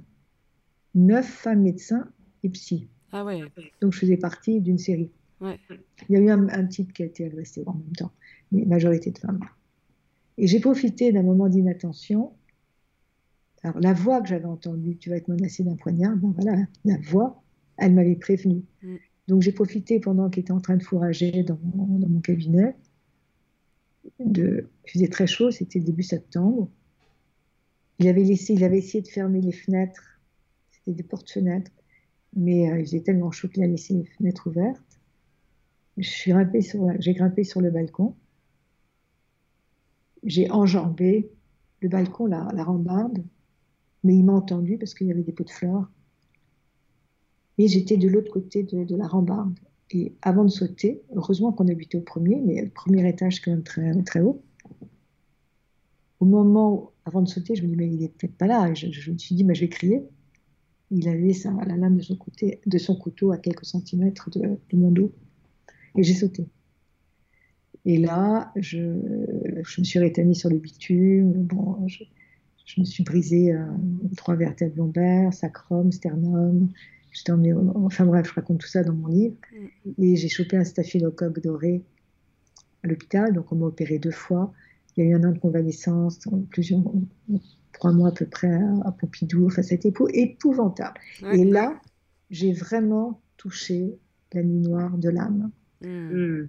[0.97, 2.09] neuf femmes médecins
[2.43, 2.89] et psy.
[3.13, 3.43] Ah ouais.
[3.81, 5.11] Donc je faisais partie d'une série.
[5.41, 5.61] Ouais.
[6.09, 8.11] Il y a eu un, type qui a été agressé en même temps,
[8.51, 9.41] mais majorité de femmes.
[10.39, 12.33] Et j'ai profité d'un moment d'inattention.
[13.63, 16.97] Alors la voix que j'avais entendue, tu vas être menacé d'un poignard, ben voilà, la
[16.99, 17.43] voix,
[17.77, 18.63] elle m'avait prévenu.
[18.83, 18.97] Mm.
[19.29, 22.77] Donc j'ai profité pendant qu'il était en train de fourrager dans mon, cabinet.
[24.21, 26.71] Il faisait très chaud, c'était début septembre.
[27.99, 30.21] Il avait, laissé, il avait essayé de fermer les fenêtres,
[30.71, 31.73] c'était des portes-fenêtres,
[32.35, 35.01] mais euh, il faisait tellement chaud qu'il a laissé les fenêtres ouvertes.
[35.97, 38.15] J'ai grimpé, sur, grimpé sur le balcon.
[40.25, 41.31] J'ai enjambé
[41.81, 43.25] le balcon, la, la rambarde,
[44.05, 45.91] mais il m'a entendu parce qu'il y avait des pots de fleurs.
[47.59, 49.59] Et j'étais de l'autre côté de, la rambarde.
[49.91, 53.63] Et avant de sauter, heureusement qu'on habitait au premier, mais le premier étage quand même
[53.63, 54.43] très, très haut.
[56.21, 58.75] Au moment, où, avant de sauter, je me dis, mais il est peut-être pas là.
[58.75, 60.03] je, me suis dit, mais je vais crier.
[60.91, 61.33] Il avait
[61.67, 65.13] la lame de son, couteau à quelques centimètres de, mon dos.
[65.97, 66.47] Et j'ai sauté.
[67.85, 71.47] Et là, je, me suis rétamée sur le bitume.
[72.67, 73.65] Je me suis brisé euh,
[74.17, 76.69] trois vertèbres lombaires, sacrum, sternum.
[77.17, 79.37] J'étais emmenée, enfin bref, je raconte tout ça dans mon livre.
[79.53, 80.03] Mm.
[80.03, 81.83] Et j'ai chopé un staphylocoque doré
[82.85, 84.53] à l'hôpital, donc on m'a opéré deux fois.
[84.97, 86.83] Il y a eu un an de convalescence, plusieurs,
[87.73, 89.47] trois mois à peu près à Pompidou.
[89.47, 91.01] Enfin, c'était épouvantable.
[91.33, 91.81] Et là,
[92.31, 93.99] j'ai vraiment touché
[94.35, 95.51] la nuit noire de l'âme.
[95.81, 96.49] Mm.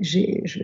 [0.00, 0.60] J'ai, je,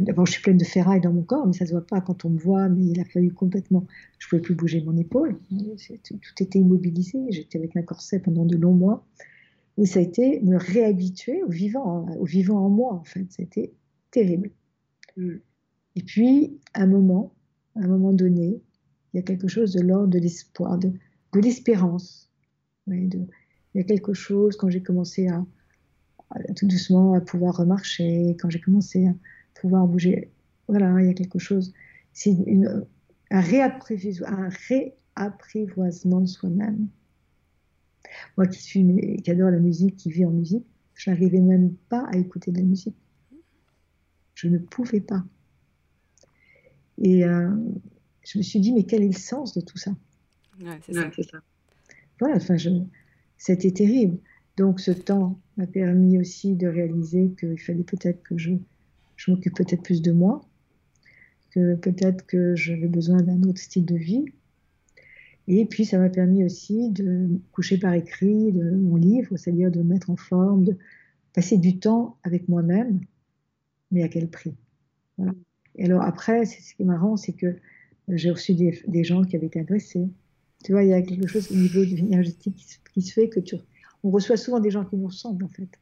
[0.00, 2.24] d'abord, je suis pleine de ferraille dans mon corps, mais ça se voit pas quand
[2.24, 2.68] on me voit.
[2.68, 3.86] Mais il a fallu complètement.
[4.18, 5.38] Je pouvais plus bouger mon épaule.
[5.48, 7.18] Tout était immobilisé.
[7.30, 9.06] J'étais avec un corset pendant de longs mois.
[9.78, 13.26] Et ça a été me réhabituer au vivant, au vivant en moi, en fait.
[13.30, 13.72] C'était
[14.10, 14.50] terrible.
[15.16, 15.36] Mm.
[15.96, 17.32] Et puis, à un moment,
[17.76, 18.60] à un moment donné,
[19.12, 20.92] il y a quelque chose de l'ordre de l'espoir, de,
[21.32, 22.30] de l'espérance.
[22.86, 23.26] il
[23.74, 25.44] y a quelque chose, quand j'ai commencé à,
[26.56, 29.14] tout doucement à pouvoir remarcher, quand j'ai commencé à
[29.54, 30.30] pouvoir bouger,
[30.68, 31.72] voilà, il y a quelque chose.
[32.12, 32.36] C'est
[33.30, 36.88] un, réapprivoisement, un réapprivoisement de soi-même.
[38.36, 42.06] Moi qui suis, qui adore la musique, qui vis en musique, je n'arrivais même pas
[42.12, 42.96] à écouter de la musique.
[44.34, 45.24] Je ne pouvais pas.
[46.98, 47.50] Et euh,
[48.22, 49.92] je me suis dit, mais quel est le sens de tout ça?
[50.60, 51.10] Ouais, c'est ça.
[51.10, 51.38] ça.
[52.20, 52.56] Voilà, enfin,
[53.36, 54.18] c'était terrible.
[54.56, 58.52] Donc ce temps m'a permis aussi de réaliser qu'il fallait peut-être que je,
[59.28, 60.42] m'occupe peut-être plus de moi,
[61.50, 64.26] que peut-être que j'avais besoin d'un autre style de vie.
[65.48, 69.78] Et puis ça m'a permis aussi de coucher par écrit de mon livre, c'est-à-dire de
[69.78, 70.76] me mettre en forme, de
[71.34, 73.00] passer du temps avec moi-même,
[73.90, 74.54] mais à quel prix?
[75.76, 77.56] Et alors après, ce qui est marrant, c'est que
[78.08, 80.08] j'ai reçu des, gens qui avaient été agressés.
[80.64, 83.28] Tu vois, il y a quelque chose au niveau du énergétique qui, qui se fait
[83.28, 83.56] que tu,
[84.04, 85.78] on reçoit souvent des gens qui nous ressemblent, en fait.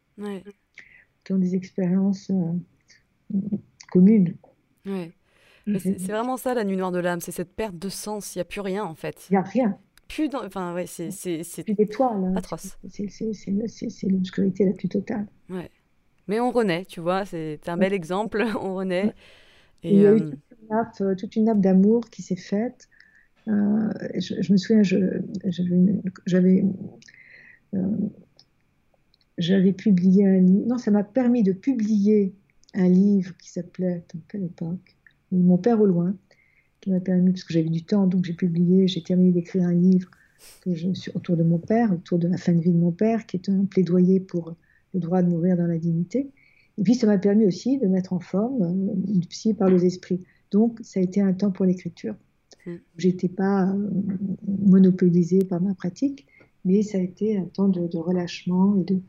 [1.24, 3.36] Qui ont des expériences euh,
[3.90, 4.34] communes.
[4.86, 5.12] Ouais.
[5.78, 8.34] c'est vraiment ça, la nuit noire de l'âme, c'est cette perte de sens.
[8.34, 9.26] Il n'y a plus rien, en fait.
[9.30, 9.78] Il n'y a rien.
[10.08, 10.44] Plus dans...
[10.44, 11.10] Enfin, ouais, c'est...
[11.64, 12.24] Plus d'étoiles.
[12.24, 12.34] Hein.
[12.36, 12.78] Atroce.
[12.88, 15.26] C'est l'obscurité la plus totale.
[15.48, 15.70] Ouais.
[16.30, 19.12] Mais on renaît, tu vois, c'est un bel exemple, on renaît.
[19.82, 22.88] Et, il y a eu euh, toute une nappe, d'amour qui s'est faite.
[23.48, 26.66] Euh, je, me souviens, j'avais euh,
[29.38, 30.66] j'avais publié un livre.
[30.66, 32.34] Non, ça m'a permis de publier
[32.74, 34.96] un livre qui s'appelait, à quelle époque?
[35.32, 36.14] Mon père au loin,
[36.80, 39.74] qui m'a permis, parce que j'avais du temps, donc j'ai publié, j'ai terminé d'écrire un
[39.74, 40.10] livre
[40.62, 43.26] que je autour de mon père, autour de la fin de vie de mon père,
[43.26, 44.56] qui est un plaidoyer pour
[44.94, 46.30] le droit de mourir dans la dignité.
[46.78, 49.84] Et puis ça m'a permis aussi de mettre en forme euh, une psy par les
[49.84, 50.24] esprits.
[50.50, 52.14] Donc ça a été un temps pour l'écriture.
[52.66, 52.78] Je mmh.
[52.96, 53.88] J'étais pas euh,
[54.66, 56.26] monopolisée par ma pratique,
[56.64, 59.00] mais ça a été un temps de, relâchement et de,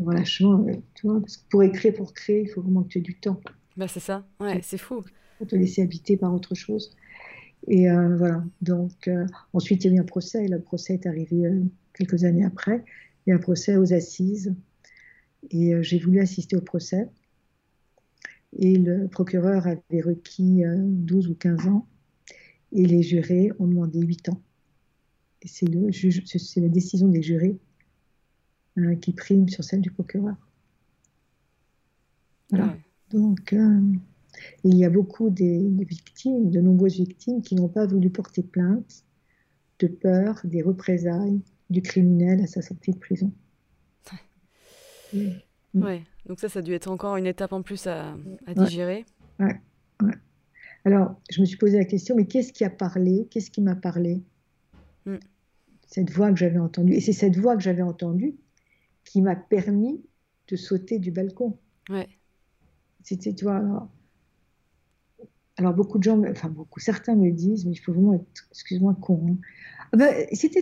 [0.00, 0.64] relâchement.
[0.94, 3.18] Tu vois, parce que pour écrire, pour créer, il faut vraiment que tu aies du
[3.18, 3.40] temps.
[3.76, 5.02] Bah c'est ça, ouais, c'est fou.
[5.38, 6.96] Faut te laisser habiter par autre chose.
[7.68, 8.44] Et euh, voilà.
[8.62, 10.44] Donc, euh, ensuite, il y a eu un procès.
[10.44, 11.62] Et le procès est arrivé euh,
[11.94, 12.84] quelques années après.
[13.26, 14.54] Il y a eu un procès aux assises.
[15.50, 17.08] Et j'ai voulu assister au procès.
[18.58, 21.86] Et le procureur avait requis 12 ou 15 ans.
[22.72, 24.40] Et les jurés ont demandé 8 ans.
[25.42, 27.58] Et c'est, le juge, c'est la décision des jurés
[29.00, 30.36] qui prime sur celle du procureur.
[32.50, 32.76] Voilà.
[33.10, 33.54] Donc,
[34.64, 39.04] il y a beaucoup de, victimes, de nombreuses victimes qui n'ont pas voulu porter plainte
[39.78, 43.32] de peur des représailles du criminel à sa sortie de prison.
[45.74, 46.02] Ouais.
[46.26, 48.16] Donc ça, ça a dû être encore une étape en plus à,
[48.56, 49.04] digérer.
[49.38, 49.60] Ouais.
[50.84, 53.26] Alors, je me suis posé la question, mais qu'est-ce qui a parlé?
[53.30, 54.22] Qu'est-ce qui m'a parlé?
[55.06, 55.18] Hmm.
[55.86, 56.94] Cette voix que j'avais entendue.
[56.94, 58.36] Et c'est cette voix que j'avais entendue
[59.04, 60.04] qui m'a permis
[60.48, 61.58] de sauter du balcon.
[61.88, 62.08] Ouais.
[63.02, 63.88] C'était, tu vois,
[65.56, 68.96] alors beaucoup de gens, enfin beaucoup, certains me disent, mais il faut vraiment être, excuse-moi,
[69.00, 69.26] con.
[69.28, 69.36] Hein.
[69.92, 70.58] Ah ben, si tu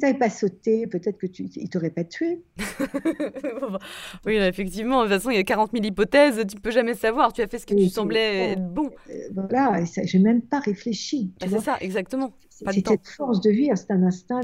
[0.00, 2.42] n'avais pas, sauté, peut-être que tu, il t'aurait pas tué.
[4.26, 5.04] oui, effectivement.
[5.04, 6.46] De toute façon, il y a 40 000 hypothèses.
[6.46, 7.32] Tu peux jamais savoir.
[7.32, 8.90] Tu as fait ce que tu semblais être bon.
[9.10, 11.32] Euh, voilà, j'ai même pas réfléchi.
[11.40, 12.32] Bah, c'est ça, exactement.
[12.50, 14.40] C'est cette force de vivre, c'est un instinct,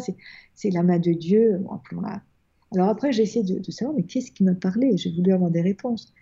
[0.55, 1.61] c'est la main de Dieu.
[2.73, 4.97] Alors après, j'ai essayé de, de, savoir, mais qu'est-ce qui m'a parlé?
[4.97, 6.13] J'ai voulu avoir des réponses.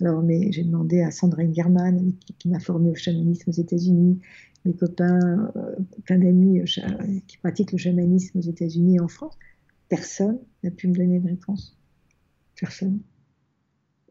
[0.00, 4.20] Alors, mais j'ai demandé à Sandrine German, qui, m'a formée au chamanisme aux États-Unis,
[4.64, 9.38] mes copains, euh, plein d'amis euh, qui pratiquent le chamanisme aux États-Unis et en France.
[9.88, 11.76] Personne n'a pu me donner de réponse.
[12.58, 13.00] Personne.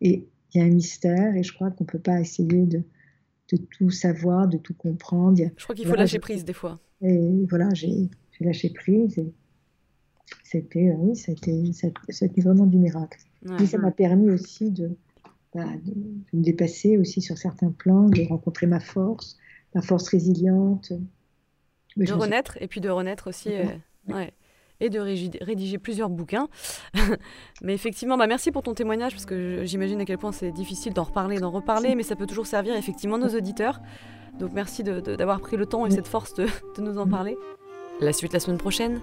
[0.01, 2.81] Et il y a un mystère, et je crois qu'on ne peut pas essayer de,
[3.51, 5.37] de, tout savoir, de tout comprendre.
[5.55, 6.79] Je crois qu'il faut lâcher prise des fois.
[7.01, 9.19] Et voilà, j'ai lâché prise.
[9.19, 9.31] Et
[10.43, 13.19] c'était, euh, oui, c'était vraiment du miracle.
[13.61, 14.97] Et ça m'a permis aussi de,
[15.53, 15.93] bah, de,
[16.37, 19.37] me dépasser aussi sur certains plans, de rencontrer ma force,
[19.75, 20.91] ma force résiliente.
[21.97, 23.53] de renaître, et puis de renaître aussi.
[23.53, 23.65] Euh,
[24.07, 24.33] ouais.
[24.81, 26.47] Et de rédiger plusieurs bouquins.
[27.61, 30.93] mais effectivement, bah merci pour ton témoignage, parce que j'imagine à quel point c'est difficile
[30.93, 33.81] d'en reparler, d'en reparler, mais ça peut toujours servir effectivement nos auditeurs.
[34.39, 36.45] Donc merci d'avoir pris le temps et cette force de,
[36.77, 37.35] de nous en parler.
[37.99, 39.01] La suite la semaine prochaine